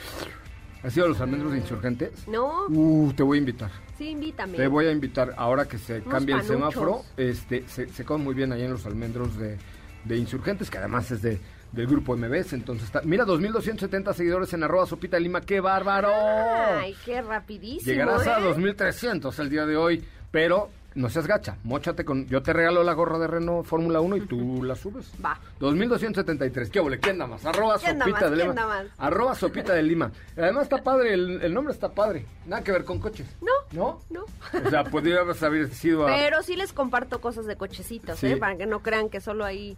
[0.83, 2.27] ¿Has ido a los almendros de insurgentes?
[2.27, 3.71] No, Uh, te voy a invitar.
[3.97, 4.57] sí, invítame.
[4.57, 7.03] Te voy a invitar ahora que se Unos cambia el semáforo.
[7.17, 9.59] Este, se, se come muy bien ahí en los almendros de,
[10.05, 11.39] de insurgentes, que además es de,
[11.71, 12.55] del grupo MBS.
[12.55, 13.03] Entonces está.
[13.05, 15.41] Mira, 2.270 seguidores en arroba sopita lima.
[15.41, 16.11] ¡Qué bárbaro!
[16.13, 17.93] Ay, qué rapidísimo.
[17.93, 18.43] Llegarás a ¿eh?
[18.43, 20.69] 2300 el día de hoy, pero
[21.01, 22.27] no seas gacha, mochate con...
[22.27, 25.11] Yo te regalo la gorra de Renault Fórmula 1 y tú la subes.
[25.25, 25.39] Va.
[25.59, 26.71] 2273.
[26.71, 26.99] ¿Qué ole?
[27.01, 27.45] ¿Quién da más?
[27.47, 28.31] Arroba ¿Quién da sopita más?
[28.31, 28.67] de ¿Quién lima.
[28.67, 28.87] más?
[28.99, 30.13] Arroba sopita de lima.
[30.37, 32.27] Además está padre, el, el nombre está padre.
[32.47, 33.27] Nada que ver con coches.
[33.41, 34.01] No, ¿No?
[34.11, 34.25] no.
[34.67, 36.15] O sea, podría haber sido a...
[36.15, 38.29] Pero sí les comparto cosas de cochecitos, Sí.
[38.29, 38.37] ¿eh?
[38.37, 39.77] Para que no crean que solo hay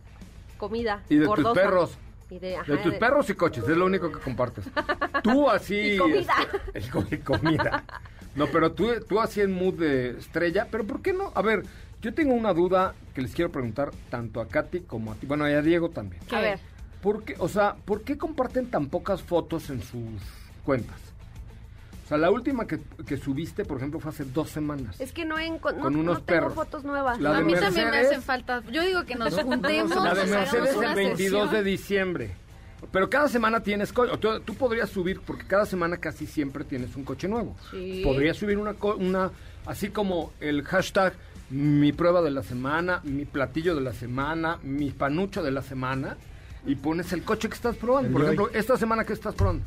[0.58, 1.60] comida Y de tus gordosa.
[1.60, 1.98] perros.
[2.30, 4.64] Y de, ajá, De tus de- perros y coches, es lo único que compartes.
[5.22, 5.76] Tú así...
[5.94, 6.34] Y comida.
[6.72, 7.84] este, y co- y comida.
[8.34, 11.32] No, pero tú, tú así en mood de estrella, pero ¿por qué no?
[11.34, 11.64] A ver,
[12.00, 15.26] yo tengo una duda que les quiero preguntar tanto a Katy como a ti.
[15.26, 16.22] Bueno, y a Diego también.
[16.32, 16.58] A ver,
[17.02, 20.20] ¿Por qué, o sea, ¿por qué comparten tan pocas fotos en sus
[20.64, 20.96] cuentas?
[22.04, 25.00] O sea, la última que, que subiste, por ejemplo, fue hace dos semanas.
[25.00, 26.54] es que no, enco- no, Con unos no tengo perros.
[26.54, 27.20] fotos nuevas.
[27.20, 28.06] La a de mí también me Mercedes.
[28.10, 28.62] hacen falta.
[28.70, 29.96] Yo digo que nos juntemos.
[30.04, 32.36] La de hagamos Mercedes una el 22 de diciembre.
[32.90, 34.12] Pero cada semana tienes coche.
[34.18, 37.56] Tú, tú podrías subir, porque cada semana casi siempre tienes un coche nuevo.
[37.70, 38.02] Sí.
[38.04, 39.30] Podrías subir una, co- una,
[39.66, 41.12] así como el hashtag
[41.50, 46.16] mi prueba de la semana, mi platillo de la semana, mi panucho de la semana,
[46.66, 48.08] y pones el coche que estás probando.
[48.08, 48.26] El Por hoy.
[48.34, 49.62] ejemplo, esta semana que estás probando.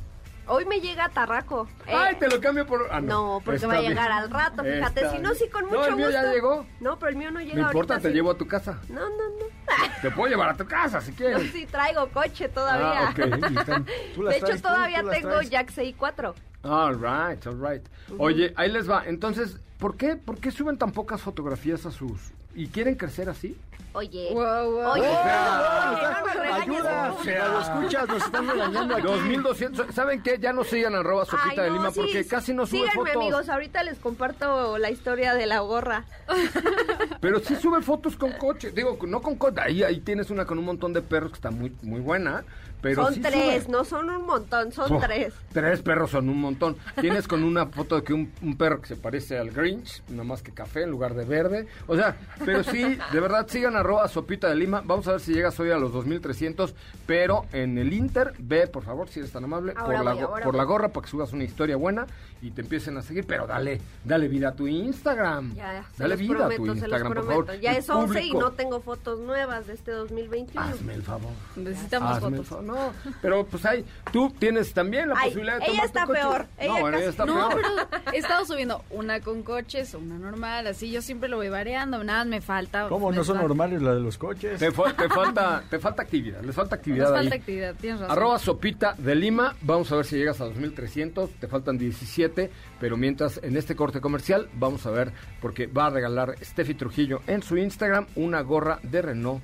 [0.47, 1.67] Hoy me llega Tarraco.
[1.87, 2.87] Eh, Ay, te lo cambio por.
[2.91, 3.91] ah, no, porque Está va a bien.
[3.93, 5.01] llegar al rato, fíjate.
[5.01, 5.35] Está Si no, bien.
[5.35, 6.21] sí, con mucho No, el mío gusto.
[6.21, 6.65] ya llegó.
[6.79, 8.15] No, pero el mío no llega No importa, ahorita, te sí.
[8.15, 8.79] llevo a tu casa.
[8.89, 9.45] No, no, no.
[10.01, 11.51] Te puedo llevar a tu casa si Yo quieres.
[11.51, 13.07] sí traigo coche todavía.
[13.07, 13.17] Ah, ok.
[13.51, 15.49] Y están- Tú las De hecho, tú, todavía tú las tengo traes.
[15.49, 17.83] Jack 4 All right, all right.
[18.19, 19.03] Oye, ahí les va.
[19.07, 22.31] Entonces, ¿por qué, ¿por qué suben tan pocas fotografías a sus...
[22.55, 23.57] ¿Y quieren crecer así?
[23.93, 24.29] Oye.
[24.33, 24.91] Wow, wow.
[24.91, 29.03] Oye, O sea, oye, no Ayuda, o sea, lo escuchas, nos están regañando aquí.
[29.07, 29.95] 2200.
[29.95, 30.37] ¿Saben qué?
[30.37, 32.29] Ya no sigan arroba sopita Ay, de no, lima sí, porque sí.
[32.29, 33.15] casi no sube Síganme, fotos.
[33.15, 36.03] amigos, ahorita les comparto la historia de la gorra.
[37.21, 38.71] Pero sí sube fotos con coche.
[38.71, 39.61] Digo, no con coche.
[39.61, 42.43] Ahí, ahí tienes una con un montón de perros que está muy, muy buena.
[42.81, 43.71] Pero son sí tres, sube.
[43.71, 45.33] no son un montón, son Oh, tres.
[45.51, 46.77] Tres perros son un montón.
[47.01, 50.23] Tienes con una foto de que un, un perro que se parece al Grinch, nada
[50.23, 51.67] más que café en lugar de verde.
[51.87, 54.81] O sea, pero sí, de verdad, sigan arroba sopita de lima.
[54.85, 56.75] Vamos a ver si llegas hoy a los 2300.
[57.07, 60.21] Pero en el Inter, ve, por favor, si eres tan amable, Ahora por, la, voy,
[60.23, 60.57] go- ahora por voy.
[60.59, 62.05] la gorra para que subas una historia buena
[62.41, 63.25] y te empiecen a seguir.
[63.25, 65.55] Pero dale, dale vida a tu Instagram.
[65.55, 67.45] Ya, se dale los vida prometo, a tu Instagram, por prometo.
[67.45, 67.59] favor.
[67.61, 70.61] Ya El es 11 y no tengo fotos nuevas de este 2021.
[70.67, 71.31] Hazme el favor.
[71.55, 72.47] Necesitamos Hazme el fotos.
[72.49, 72.64] favor.
[72.65, 76.07] No, pero pues hay, tú tienes también la Ay, posibilidad de ella tomar está tu
[76.07, 76.19] coche.
[76.21, 77.61] peor, ella No, bueno, casi- ella está No, peor.
[77.61, 82.03] pero he estado subiendo una con coches, una normal, así yo siempre lo voy variando,
[82.03, 82.87] nada más me falta.
[82.89, 84.59] ¿Cómo me no son falta- normales la de los coches?
[84.59, 87.23] Te, fa- te falta, te falta actividad, les falta actividad ahí.
[87.23, 88.17] falta actividad, tienes razón.
[88.17, 92.49] Arroba sopita de Lima, vamos a ver si llegas a 2300, te faltan 17,
[92.79, 97.21] pero mientras en este corte comercial vamos a ver, porque va a regalar Steffi Trujillo
[97.27, 99.41] en su Instagram una gorra de Renault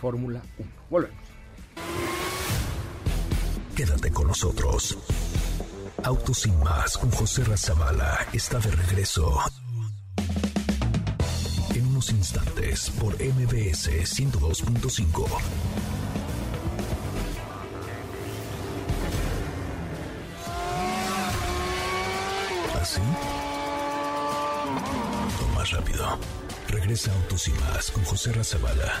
[0.00, 0.68] Fórmula 1.
[0.90, 1.16] Volvemos.
[3.76, 4.98] Quédate con nosotros.
[6.04, 9.38] Autos sin más con José Razabala está de regreso.
[11.74, 15.26] En unos instantes por MBS 102.5.
[22.80, 23.00] ¿Así?
[25.40, 26.18] O más rápido.
[26.68, 29.00] Regresa Autos y más con José Razabala.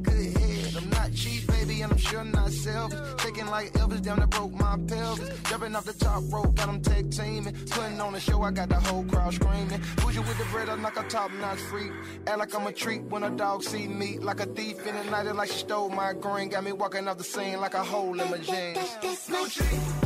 [2.13, 2.99] and not selfish.
[3.21, 5.29] Shaking like Elvis, down that broke my pelvis.
[5.49, 7.55] Jumping off the top rope, got them tag teaming.
[7.69, 9.81] Putting on a show, I got the whole crowd screaming.
[9.97, 11.91] Bougie with the bread, I'm like a top notch freak.
[12.27, 14.19] Act like I'm a treat when a dog see me.
[14.19, 16.49] Like a thief in the night, it like she stole my green.
[16.49, 20.00] Got me walking off the scene like a hole in my jeans.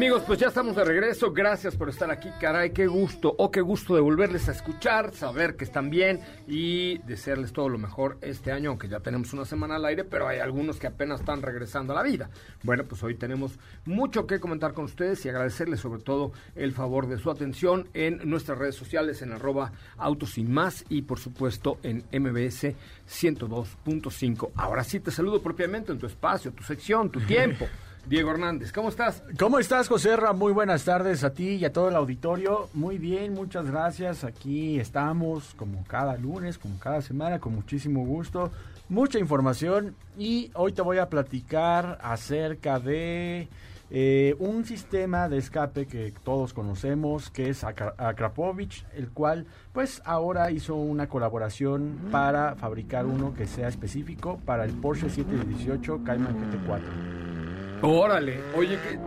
[0.00, 1.30] Amigos, pues ya estamos de regreso.
[1.30, 2.30] Gracias por estar aquí.
[2.40, 3.34] Caray, qué gusto.
[3.36, 7.76] O qué gusto de volverles a escuchar, saber que están bien y desearles todo lo
[7.76, 11.20] mejor este año, aunque ya tenemos una semana al aire, pero hay algunos que apenas
[11.20, 12.30] están regresando a la vida.
[12.62, 17.06] Bueno, pues hoy tenemos mucho que comentar con ustedes y agradecerles sobre todo el favor
[17.06, 21.78] de su atención en nuestras redes sociales, en arroba autos sin más y por supuesto
[21.82, 22.74] en MBS
[23.06, 24.52] 102.5.
[24.54, 27.68] Ahora sí te saludo propiamente en tu espacio, tu sección, tu tiempo.
[28.06, 29.22] Diego Hernández, ¿cómo estás?
[29.38, 30.32] ¿Cómo estás, José Ra?
[30.32, 32.68] Muy buenas tardes a ti y a todo el auditorio.
[32.74, 34.24] Muy bien, muchas gracias.
[34.24, 38.50] Aquí estamos como cada lunes, como cada semana, con muchísimo gusto.
[38.88, 43.48] Mucha información y hoy te voy a platicar acerca de
[43.90, 50.00] eh, un sistema de escape que todos conocemos, que es Akra- Akrapovich, el cual pues
[50.04, 56.36] ahora hizo una colaboración para fabricar uno que sea específico para el Porsche 718 Cayman
[56.36, 57.82] GT4.
[57.82, 58.98] Órale, oye, que,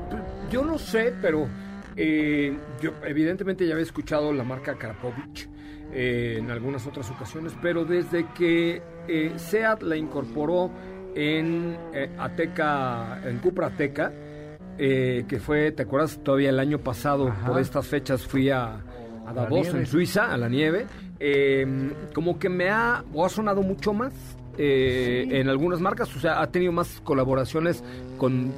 [0.51, 1.47] yo no sé, pero
[1.95, 5.47] eh, yo evidentemente ya había escuchado la marca Karapovich
[5.93, 8.81] eh, en algunas otras ocasiones, pero desde que
[9.37, 10.71] SEAT la incorporó
[11.15, 11.77] en
[12.17, 14.11] Ateca, en Cupra Ateca,
[14.77, 16.19] eh, que fue, ¿te acuerdas?
[16.23, 17.47] Todavía el año pasado, Ajá.
[17.47, 18.77] por estas fechas, fui a,
[19.33, 20.85] Davos, en Suiza, a la nieve.
[21.19, 21.65] eh,
[22.13, 24.13] como que me ha, o ha sonado mucho más
[24.57, 27.83] eh, en algunas marcas, o sea, ha tenido más colaboraciones
[28.17, 28.51] con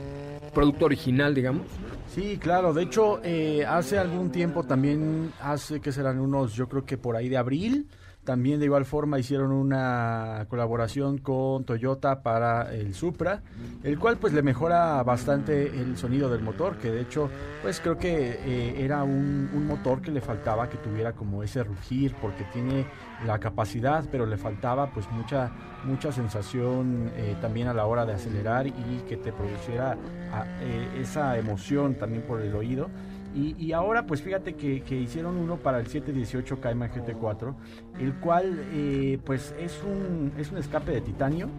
[0.53, 1.67] producto original, digamos.
[2.13, 2.73] Sí, claro.
[2.73, 7.15] De hecho, eh, hace algún tiempo también, hace que serán unos, yo creo que por
[7.15, 7.87] ahí de abril,
[8.25, 13.43] también de igual forma hicieron una colaboración con Toyota para el Supra,
[13.83, 17.97] el cual pues le mejora bastante el sonido del motor, que de hecho pues creo
[17.97, 22.43] que eh, era un, un motor que le faltaba que tuviera como ese rugir, porque
[22.45, 22.87] tiene
[23.25, 25.51] la capacidad, pero le faltaba pues mucha
[25.83, 29.91] mucha sensación eh, también a la hora de acelerar y que te produciera
[30.31, 32.89] a- eh, esa emoción también por el oído.
[33.35, 37.53] Y, y ahora pues fíjate que, que hicieron uno para el 718 Cayman GT4,
[37.99, 41.49] el cual eh, pues es un, es un escape de titanio.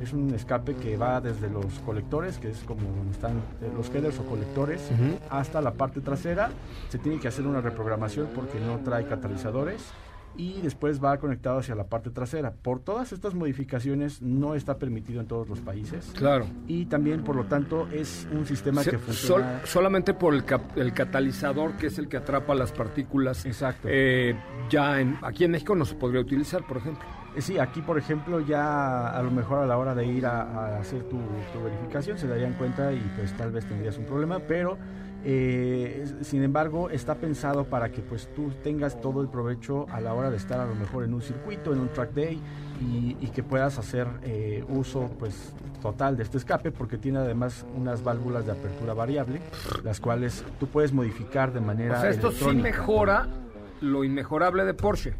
[0.00, 3.88] Es un escape que va desde los colectores, que es como donde están eh, los
[3.94, 4.90] headers o colectores,
[5.30, 6.50] hasta la parte trasera.
[6.88, 9.92] Se tiene que hacer una reprogramación porque no trae catalizadores
[10.36, 12.52] y después va conectado hacia la parte trasera.
[12.52, 16.12] Por todas estas modificaciones no está permitido en todos los países.
[16.16, 16.46] Claro.
[16.66, 19.58] Y también, por lo tanto, es un sistema Se- que funciona...
[19.60, 23.44] sol- solamente por el, cap- el catalizador, que es el que atrapa las partículas.
[23.46, 23.88] Exacto.
[23.90, 24.34] eh,
[24.70, 27.04] ya en, aquí en México no se podría utilizar, por ejemplo.
[27.36, 30.42] Eh, Sí, aquí por ejemplo ya a lo mejor a la hora de ir a,
[30.42, 31.16] a hacer tu,
[31.52, 34.76] tu verificación se darían cuenta y pues tal vez tendrías un problema, pero
[35.24, 40.14] eh, sin embargo está pensado para que pues tú tengas todo el provecho a la
[40.14, 42.40] hora de estar a lo mejor en un circuito, en un track day
[42.80, 47.66] y, y que puedas hacer eh, uso pues total de este escape porque tiene además
[47.76, 49.40] unas válvulas de apertura variable,
[49.84, 53.28] las cuales tú puedes modificar de manera O sea, esto sí mejora
[53.80, 55.14] lo inmejorable de Porsche.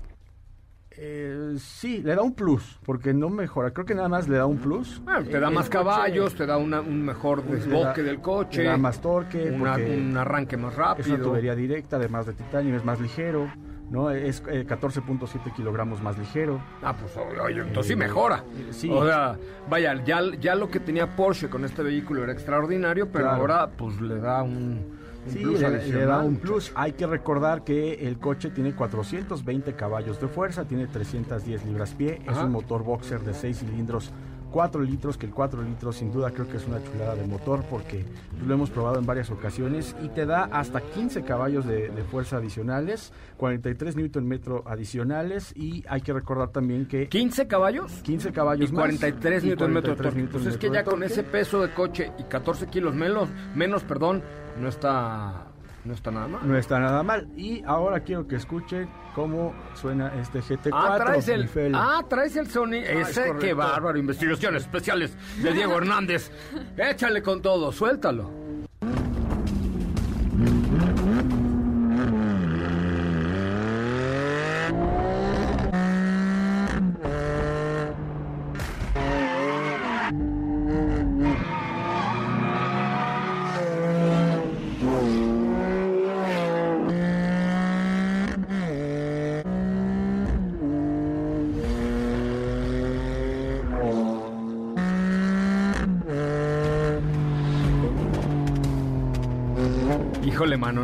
[0.99, 4.47] Eh, sí, le da un plus, porque no mejora, creo que nada más le da
[4.47, 5.01] un plus.
[5.05, 8.09] Bueno, te Eh, da el más coche, caballos, te da una- un mejor desboque da-
[8.09, 8.63] del coche.
[8.63, 11.17] le da más torque, una- un arranque más Es una rápido.
[11.19, 13.51] tubería directa, además de titanio, es más ligero,
[13.91, 14.11] ¿no?
[14.11, 16.61] Es eh, 14.7 kilogramos más ligero.
[16.83, 18.45] Ah, pues oye, entonces sí Eh, mejora.
[18.71, 18.89] sí.
[18.91, 19.37] O sea,
[19.69, 23.41] vaya, ya, ya lo que tenía Porsche con este vehículo era extraordinario, pero Claro.
[23.41, 26.73] ahora pues le da un, un Sí, plus le, le da un plus.
[26.75, 32.39] Hay que recordar que el coche tiene 420 caballos de fuerza, tiene 310 libras-pie, es
[32.39, 34.13] un motor boxer de 6 cilindros
[34.53, 37.65] 4 litros, que el 4 litros sin duda creo que es una chulada de motor
[37.69, 38.05] porque
[38.47, 42.37] lo hemos probado en varias ocasiones y te da hasta 15 caballos de, de fuerza
[42.37, 48.71] adicionales, 43 newton metro adicionales y hay que recordar también que 15 caballos 15 caballos
[48.71, 48.83] y más.
[48.83, 50.21] 43 y newton metros de 43 torque.
[50.21, 53.29] newton Pues es que metro ya con ese peso de coche y 14 kilos menos,
[53.55, 54.23] menos perdón,
[54.61, 55.52] no está,
[55.85, 56.41] no está nada mal.
[56.49, 57.29] No está nada mal.
[57.37, 60.71] Y ahora quiero que escuchen cómo suena este GT4.
[60.73, 61.75] Ah, traes el, Mifel.
[61.75, 62.75] ah, traes el Sony.
[62.75, 63.99] es Ese, qué bárbaro.
[63.99, 66.31] Investigaciones especiales de Diego Hernández.
[66.77, 68.42] Échale con todo, suéltalo.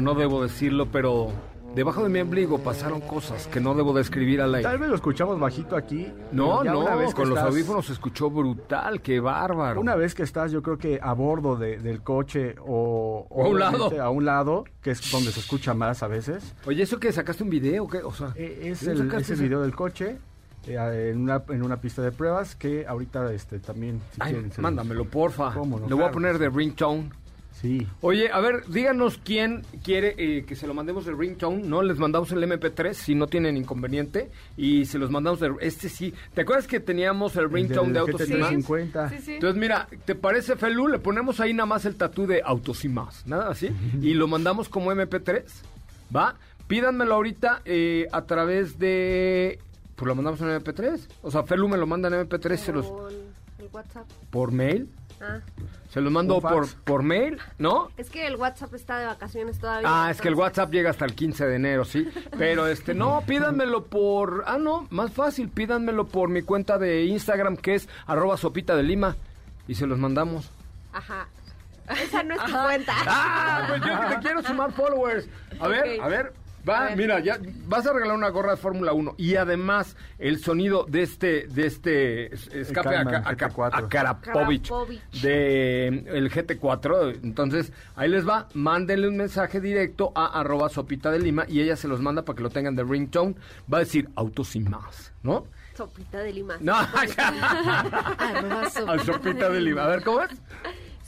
[0.08, 1.30] No debo decirlo, pero
[1.74, 4.66] debajo de mi ombligo pasaron cosas que no debo describir al aire.
[4.68, 6.10] Tal vez lo escuchamos bajito aquí.
[6.32, 9.78] No, no, una vez que con los audífonos se escuchó brutal, qué bárbaro.
[9.80, 13.48] Una vez que estás, yo creo que a bordo de- del coche o, O a
[13.48, 14.02] un lado.
[14.02, 17.42] a un lado, que es donde se escucha más a veces, Oye, ¿eso que sacaste
[17.42, 17.86] un video?
[17.86, 17.98] ¿Qué?
[17.98, 20.16] O sea, eh, es ¿de dónde el, es video del coche
[20.66, 24.52] eh, en, una, en una pista de pruebas que ahorita este también, si Ay, quieren,
[24.58, 25.52] mándamelo, porfa.
[25.54, 27.10] Le voy a poner de ringtone.
[27.60, 27.84] Sí.
[28.02, 31.82] Oye, a ver, díganos quién quiere eh, que se lo mandemos el ringtone, ¿no?
[31.82, 35.52] Les mandamos el MP3 si no tienen inconveniente y se los mandamos de...
[35.60, 36.14] Este sí.
[36.34, 38.52] ¿Te acuerdas que teníamos el ringtone de Autos y Más?
[38.52, 39.10] GT350.
[39.10, 39.32] Sí, sí.
[39.34, 40.86] Entonces, mira, ¿te parece, Felu?
[40.86, 44.28] Le ponemos ahí nada más el tatú de Autos y Más, nada así, y lo
[44.28, 45.42] mandamos como MP3,
[46.14, 46.36] ¿va?
[46.68, 49.58] Pídanmelo ahorita eh, a través de...
[49.96, 51.08] Pues lo mandamos en MP3.
[51.22, 54.06] O sea, Felu me lo manda en MP3 se los, Por el WhatsApp.
[54.30, 54.88] por mail.
[55.20, 55.40] Ah,
[55.90, 57.88] Se los mando por, por mail, ¿no?
[57.96, 59.88] es que el WhatsApp está de vacaciones todavía.
[59.90, 62.08] Ah, es que el WhatsApp llega hasta el 15 de enero, sí.
[62.38, 64.44] Pero este, no, pídanmelo por.
[64.46, 68.82] Ah, no, más fácil, pídanmelo por mi cuenta de Instagram que es arroba sopita de
[68.82, 69.16] lima.
[69.66, 70.50] Y se los mandamos.
[70.92, 71.26] Ajá.
[71.90, 72.92] Esa no es tu cuenta.
[73.06, 73.64] ¡Ah!
[73.68, 75.26] Pues yo que te quiero sumar followers.
[75.60, 76.32] A ver, a ver.
[76.66, 80.84] Va, mira, ya vas a regalar una gorra de Fórmula 1 y además el sonido
[80.84, 83.70] de este de este es- escape a, Cayman a, a- GT4.
[83.72, 84.70] a Karapovich
[85.22, 87.20] de el GT4.
[87.22, 91.76] Entonces, ahí les va, mándenle un mensaje directo a arroba sopita de lima y ella
[91.76, 93.34] se los manda para que lo tengan de ringtone.
[93.72, 95.46] Va a decir autos sin más, ¿no?
[95.76, 96.56] Sopita de lima.
[96.60, 96.74] No,
[98.18, 99.84] Arroba a sopita sopita de lima.
[99.84, 100.30] A ver, ¿cómo es?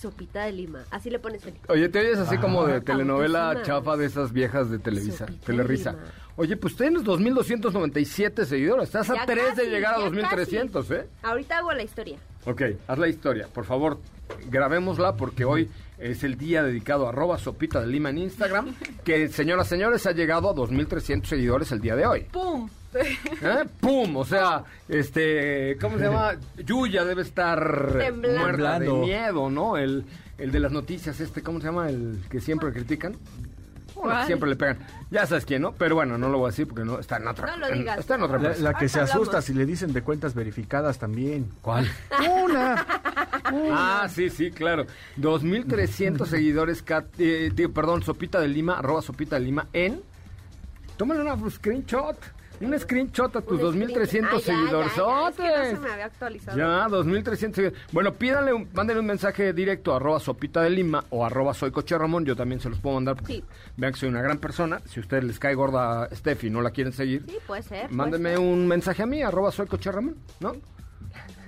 [0.00, 0.84] Sopita de lima.
[0.90, 1.54] Así le pones el...
[1.68, 3.66] Oye, te oyes así como de telenovela y más.
[3.66, 5.92] chafa de esas viejas de Televisa, Sopita Telerisa.
[5.92, 5.98] de.
[6.36, 8.84] Oye, pues tienes 2.297 seguidores.
[8.84, 10.94] Estás a 3 de llegar a ya 2.300, casi.
[10.94, 11.06] ¿eh?
[11.22, 12.18] Ahorita hago la historia.
[12.46, 13.46] Ok, haz la historia.
[13.52, 13.98] Por favor,
[14.48, 15.68] grabémosla porque hoy
[16.00, 18.74] es el día dedicado a arroba sopita de lima en Instagram.
[19.04, 22.20] Que, señoras y señores, ha llegado a 2.300 seguidores el día de hoy.
[22.32, 22.68] ¡Pum!
[22.94, 23.64] ¿Eh?
[23.80, 24.16] ¡Pum!
[24.16, 26.32] O sea, este, ¿cómo se llama?
[26.64, 28.38] Yuya debe estar Temblando.
[28.40, 29.06] muerta de Temblando.
[29.06, 29.76] miedo, ¿no?
[29.76, 30.04] El,
[30.38, 31.88] el de las noticias, este, ¿cómo se llama?
[31.88, 33.16] El que siempre critican.
[34.26, 34.78] Siempre le pegan.
[35.10, 35.72] Ya sabes quién, ¿no?
[35.72, 37.46] Pero bueno, no lo voy a decir porque no está en otra.
[37.48, 37.98] No lo en- digas.
[37.98, 41.50] está en otra La, la que se asusta si le dicen de cuentas verificadas también.
[41.62, 41.90] ¿Cuál?
[42.44, 42.86] Una.
[43.72, 44.86] Ah, sí, sí, claro.
[45.18, 50.02] 2.300 seguidores, Cat- eh, digo, perdón, Sopita de Lima, arroba Sopita de Lima en...
[50.96, 52.16] Tómale una screenshot,
[52.60, 54.92] un screenshot a tus Un 2.300 screen- Ah, ya, seguidores.
[54.96, 56.58] ya, ya, es que no se me había actualizado.
[56.58, 57.78] Ya, 2.300 seguidores.
[57.92, 61.70] Bueno, pídanle, un, mándenle un mensaje directo a arroba Sopita de Lima o arroba Soy
[61.70, 62.24] Coche Ramón.
[62.24, 63.44] Yo también se los puedo mandar porque Sí.
[63.76, 64.80] vean que soy una gran persona.
[64.86, 67.84] Si a ustedes les cae gorda Steffi y no la quieren seguir, Sí, puede ser.
[67.86, 68.38] puede mándenme ser.
[68.40, 70.52] un mensaje a mí, arroba Soy Coche Ramón, ¿no?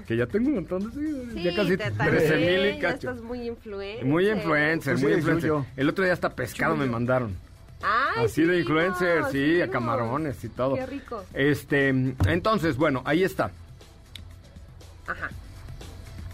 [0.06, 1.32] Que ya tengo un montón de seguidores.
[1.34, 3.10] Sí, ya casi te 13 mil y ya cacho.
[3.10, 4.04] estás muy influencer.
[4.04, 5.52] Muy influencer, Pues muy influencer.
[5.76, 7.36] El otro día hasta pescado me mandaron.
[7.82, 10.74] Ay, Así de sí, influencer, no, sí, a camarones y todo.
[10.76, 11.24] Qué rico.
[11.34, 13.50] Este, entonces, bueno, ahí está.
[15.06, 15.30] Ajá.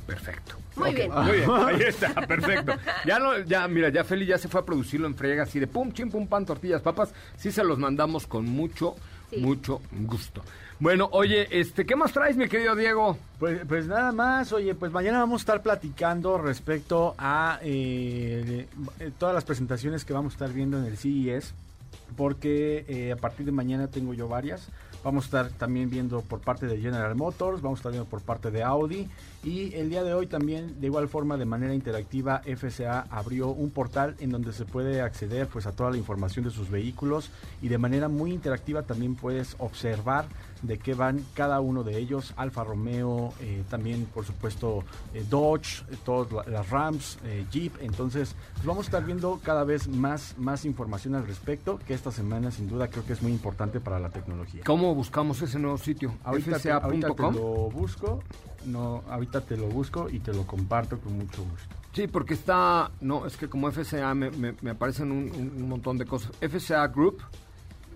[0.07, 0.55] Perfecto.
[0.77, 1.11] Muy bien.
[1.13, 2.73] Muy bien, ahí está, perfecto.
[3.05, 5.67] Ya no, ya, mira, ya Feli ya se fue a producirlo en friega así de
[5.67, 7.13] pum, chim, pum, pan, tortillas, papas.
[7.37, 8.95] Sí se los mandamos con mucho,
[9.31, 9.37] Sí.
[9.39, 10.43] mucho gusto.
[10.81, 13.19] Bueno, oye, este, ¿qué más traes, mi querido Diego?
[13.41, 18.69] Pues, pues nada más, oye, pues mañana vamos a estar platicando respecto a eh,
[19.01, 21.53] eh, todas las presentaciones que vamos a estar viendo en el CES,
[22.17, 24.69] porque eh, a partir de mañana tengo yo varias.
[25.03, 28.21] Vamos a estar también viendo por parte de General Motors, vamos a estar viendo por
[28.21, 29.09] parte de Audi
[29.45, 33.71] y el día de hoy también de igual forma de manera interactiva FCA abrió un
[33.71, 37.31] portal en donde se puede acceder pues a toda la información de sus vehículos
[37.63, 40.27] y de manera muy interactiva también puedes observar
[40.63, 44.85] de qué van cada uno de ellos, Alfa Romeo, eh, también por supuesto
[45.15, 47.19] eh, Dodge, eh, todas la- las Rams,
[47.53, 51.95] Jeep, entonces pues, vamos a estar viendo cada vez más, más información al respecto, que
[51.95, 54.63] esta semana sin duda creo que es muy importante para la tecnología.
[54.65, 56.15] ¿Cómo buscamos ese nuevo sitio?
[56.25, 58.23] Ahorita te, ahorita te lo busco,
[58.67, 61.77] no, ahorita te lo busco y te lo comparto con mucho gusto.
[61.93, 65.69] Sí, porque está, no, es que como FCA me, me- me aparecen un, un- un
[65.69, 66.31] montón de cosas.
[66.41, 67.19] FCA Group,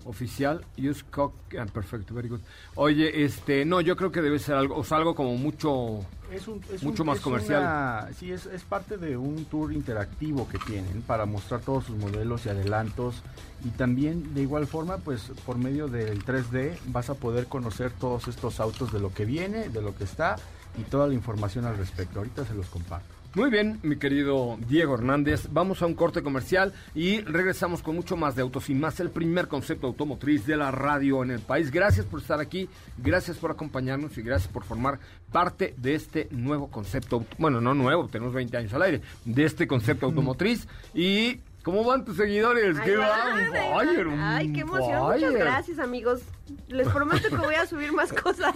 [0.06, 2.40] oficial, use cock, ah, perfecto, very good.
[2.74, 6.00] Oye, este, no, yo creo que debe ser algo, o sea, algo como mucho,
[6.30, 7.62] Es un- es mucho un- más es comercial.
[7.62, 11.96] una- sí, es, es parte de un tour interactivo que tienen para mostrar todos sus
[11.96, 13.22] modelos y adelantos.
[13.64, 18.28] Y también, de igual forma, pues por medio del 3D vas a poder conocer todos
[18.28, 20.36] estos autos de lo que viene, de lo que está
[20.78, 22.18] y toda la información al respecto.
[22.18, 23.14] Ahorita se los comparto.
[23.34, 25.48] Muy bien, mi querido Diego Hernández.
[25.50, 29.08] Vamos a un corte comercial y regresamos con mucho más de Autos y Más, el
[29.08, 31.70] primer concepto automotriz de la radio en el país.
[31.70, 32.68] Gracias por estar aquí,
[32.98, 34.98] gracias por acompañarnos y gracias por formar
[35.30, 37.24] parte de este nuevo concepto.
[37.38, 40.68] Bueno, no nuevo, tenemos 20 años al aire, de este concepto automotriz.
[40.92, 42.76] Y, ¿cómo van tus seguidores?
[42.78, 45.02] Ahí ¿Qué van, un Ay, qué emoción.
[45.12, 46.20] Muchas gracias, amigos.
[46.68, 48.54] Les prometo que voy a subir más cosas.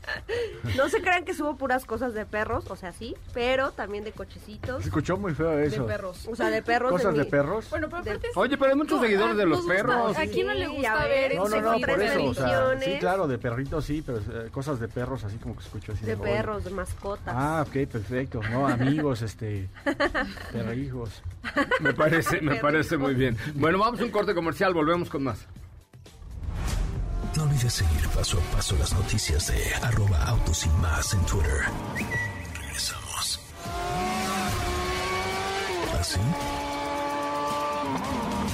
[0.76, 4.12] no se crean que subo puras cosas de perros, o sea, sí, pero también de
[4.12, 4.82] cochecitos.
[4.82, 5.86] Se escuchó muy feo eso.
[5.86, 6.28] perros.
[6.28, 6.92] O sea, de perros.
[6.92, 7.68] ¿Cosas de mi- perros?
[7.70, 9.74] Bueno, pero aparte es- Oye, pero hay muchos No, seguidores ah, de los gusta.
[9.74, 10.16] perros.
[10.18, 13.00] ¿A quién no le gusta ver No, no, no, por eso, o sea, sí, ediciones
[13.00, 16.04] claro, de perritos sí, pero eh, cosas de perros, así como que escucho así.
[16.04, 16.22] De oye.
[16.22, 17.34] perros, de mascotas.
[17.36, 18.40] Ah, ok, perfecto.
[18.50, 19.68] No, amigos, este,
[20.52, 21.22] perrijos.
[21.80, 23.36] Me parece, me parece muy bien.
[23.54, 25.46] Bueno, vamos a un corte comercial, volvemos con más.
[27.36, 31.62] No olvides seguir paso a paso las noticias de arroba autos y más en Twitter.
[32.54, 33.40] Regresamos.
[35.98, 36.20] ¿Así?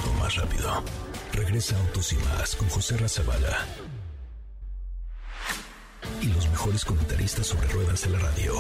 [0.08, 0.82] O más rápido.
[1.32, 3.66] Regresa Autos y más con José Razabala.
[6.20, 8.54] Y los mejores comentaristas sobre ruedas de la radio.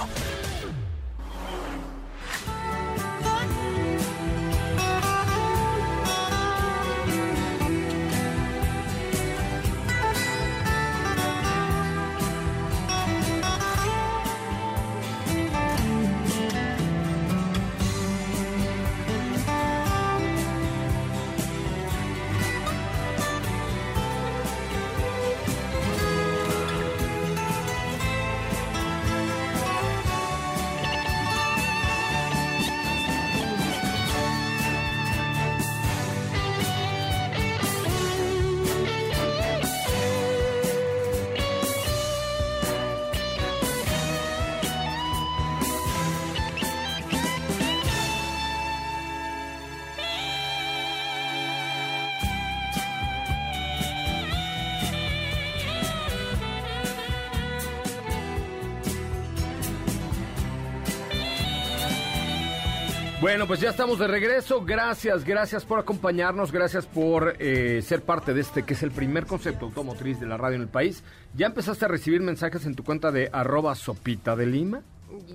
[63.20, 64.64] Bueno, pues ya estamos de regreso.
[64.64, 69.26] Gracias, gracias por acompañarnos, gracias por eh, ser parte de este que es el primer
[69.26, 71.04] concepto automotriz de la radio en el país.
[71.34, 74.80] ¿Ya empezaste a recibir mensajes en tu cuenta de arroba sopita de Lima?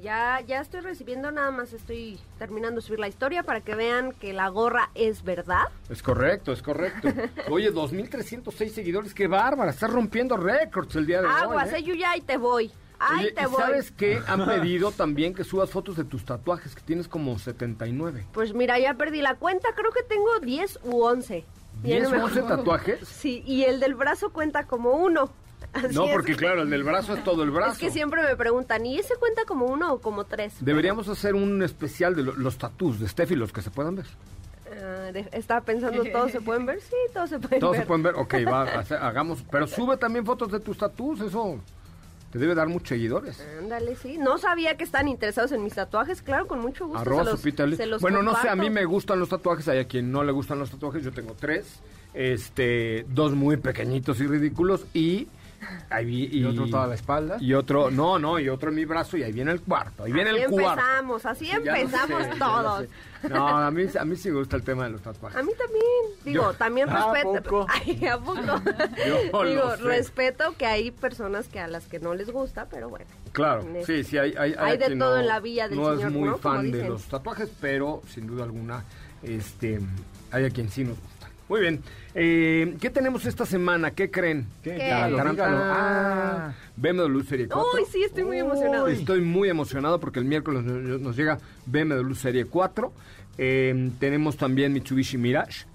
[0.02, 4.14] Ya, ya estoy recibiendo, nada más estoy terminando de subir la historia para que vean
[4.14, 5.66] que la gorra es verdad.
[5.88, 7.10] Es correcto, es correcto.
[7.52, 11.82] Oye, 2.306 seguidores, qué bárbara, estás rompiendo récords el día de Aguas, hoy.
[11.82, 12.72] eh, yo ya ahí te voy.
[13.00, 13.56] Ahí Oye, te ¿y voy.
[13.62, 14.22] ¿sabes qué?
[14.28, 18.26] Han pedido también que subas fotos de tus tatuajes, que tienes como 79.
[18.34, 21.44] Pues mira, ya perdí la cuenta, creo que tengo 10 u 11.
[21.84, 22.58] Ya ¿10 no me o 11 acuerdo.
[22.58, 23.08] tatuajes?
[23.08, 25.30] Sí, y el del brazo cuenta como uno.
[25.74, 26.14] Así No, es.
[26.14, 27.74] porque claro, el del brazo es todo el brazo.
[27.74, 30.54] Es que siempre me preguntan, ¿y ese cuenta como uno o como tres?
[30.62, 34.06] Deberíamos hacer un especial de lo- los tatús de Steffi, los que se puedan ver.
[35.14, 36.82] De- estaba pensando, ¿todos se pueden ver?
[36.82, 37.82] Sí, todos se pueden Todos ver.
[37.82, 38.16] se pueden ver.
[38.16, 39.44] Ok, va, hace- hagamos.
[39.52, 41.60] Pero sube también fotos de tus tatús, eso
[42.32, 43.42] te debe dar muchos seguidores.
[43.60, 44.18] Ándale, sí.
[44.18, 47.00] No sabía que están interesados en mis tatuajes, claro, con mucho gusto.
[47.00, 47.42] Arroba se los-
[47.78, 50.32] se Bueno, no sé, a mí me gustan los tatuajes, hay a quien no le
[50.32, 51.80] gustan los tatuajes, yo tengo tres,
[52.14, 55.28] este, dos muy pequeñitos y ridículos y...
[55.90, 57.38] Ahí vi- Y otro toda la espalda.
[57.40, 60.12] Y otro, no, no, y otro en mi brazo y ahí viene el cuarto, ahí
[60.12, 60.70] viene Así el cuarto.
[60.82, 62.82] empezamos, así empezamos sé, lo todos.
[62.82, 62.90] sé.
[63.30, 65.38] No, a mí, a mí sí me gusta el tema de los tatuajes.
[65.40, 65.84] A mí también,
[66.24, 67.44] digo, Yo- también ¿A respeto.
[67.50, 67.68] poco?
[67.86, 68.42] Ay, ¿a poco?
[68.42, 69.84] Yo digo, lo sé.
[69.84, 73.06] respeto que hay personas que a las que no les gusta, pero bueno.
[73.32, 76.08] Claro, sí, sí, hay, hay, Hay de todo no- en la villa del no señor,
[76.08, 76.38] es muy ¿no?
[76.38, 78.84] Fan de los tatuajes, pero sin duda alguna,
[79.24, 79.80] este,
[80.32, 81.15] hay a quien sí nos gusta.
[81.48, 81.82] Muy bien.
[82.16, 83.92] Eh, ¿Qué tenemos esta semana?
[83.92, 84.48] ¿Qué creen?
[84.64, 84.72] ¿Qué?
[84.72, 84.90] ¿Qué?
[84.90, 85.38] Tarán.
[85.40, 87.72] Ah, BMW Serie 4.
[87.74, 88.88] Uy, sí, estoy muy emocionado.
[88.88, 91.38] Estoy muy emocionado porque el miércoles nos, nos llega
[91.68, 92.92] BMW Serie 4.
[93.38, 95.66] Eh, tenemos también Mitsubishi Mirage.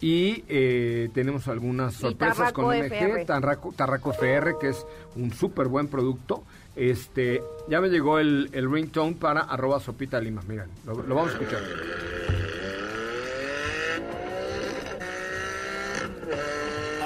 [0.00, 2.64] Y eh, tenemos algunas sorpresas con.
[2.76, 4.84] MG, Tarraco, Tarraco FR, que es
[5.14, 6.42] un súper buen producto.
[6.74, 10.42] Este, ya me llegó el, el ringtone para arroba sopita lima.
[10.48, 11.60] Miren, lo, lo vamos a escuchar.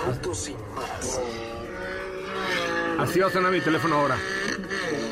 [0.06, 1.20] Autos sin más.
[2.98, 4.16] Así va a sonar mi teléfono ahora.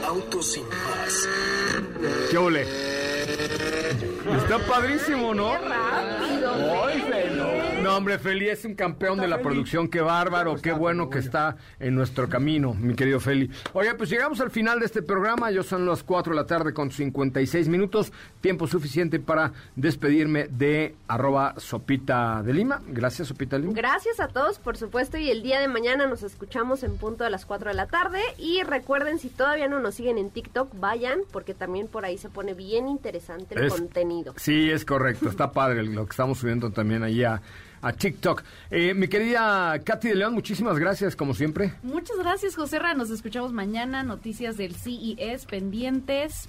[0.06, 1.28] Autos sin más.
[2.30, 2.62] ¿Qué ole?
[4.36, 5.54] Está padrísimo, ¿no?
[5.58, 6.84] rápido!
[6.84, 7.63] Ay.
[7.84, 9.88] No, hombre, Feli es un campeón de la producción.
[9.88, 13.50] Qué bárbaro, qué bueno que está en nuestro camino, mi querido Feli.
[13.74, 15.50] Oye, pues llegamos al final de este programa.
[15.50, 18.10] Ya son las 4 de la tarde con 56 minutos.
[18.40, 22.80] Tiempo suficiente para despedirme de arroba sopita de Lima.
[22.88, 23.74] Gracias, sopita de Lima.
[23.74, 27.30] Gracias a todos, por supuesto, y el día de mañana nos escuchamos en punto de
[27.30, 28.20] las 4 de la tarde.
[28.38, 32.30] Y recuerden, si todavía no nos siguen en TikTok, vayan, porque también por ahí se
[32.30, 34.32] pone bien interesante el Es- contenido.
[34.36, 35.28] Sí, es correcto.
[35.28, 37.42] Está padre lo que estamos subiendo también ahí a,
[37.84, 38.42] a TikTok.
[38.70, 41.74] Eh, mi querida Katy de León, muchísimas gracias, como siempre.
[41.82, 42.94] Muchas gracias, José Ra.
[42.94, 44.02] Nos escuchamos mañana.
[44.02, 46.48] Noticias del CES pendientes.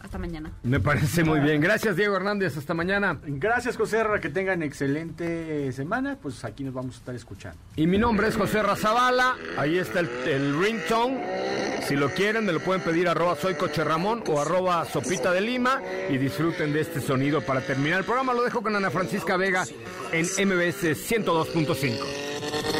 [0.00, 0.50] Hasta mañana.
[0.62, 1.60] Me parece muy bien.
[1.60, 2.56] Gracias, Diego Hernández.
[2.56, 3.18] Hasta mañana.
[3.22, 6.16] Gracias, José Ra, que tengan excelente semana.
[6.20, 7.58] Pues aquí nos vamos a estar escuchando.
[7.76, 9.36] Y mi nombre es José Razabala.
[9.58, 11.80] Ahí está el, el ringtone.
[11.86, 15.40] Si lo quieren, me lo pueden pedir arroba soy Coche Ramón o arroba sopita de
[15.40, 17.42] Lima y disfruten de este sonido.
[17.42, 19.64] Para terminar el programa lo dejo con Ana Francisca Vega
[20.12, 22.79] en MBS 102.5.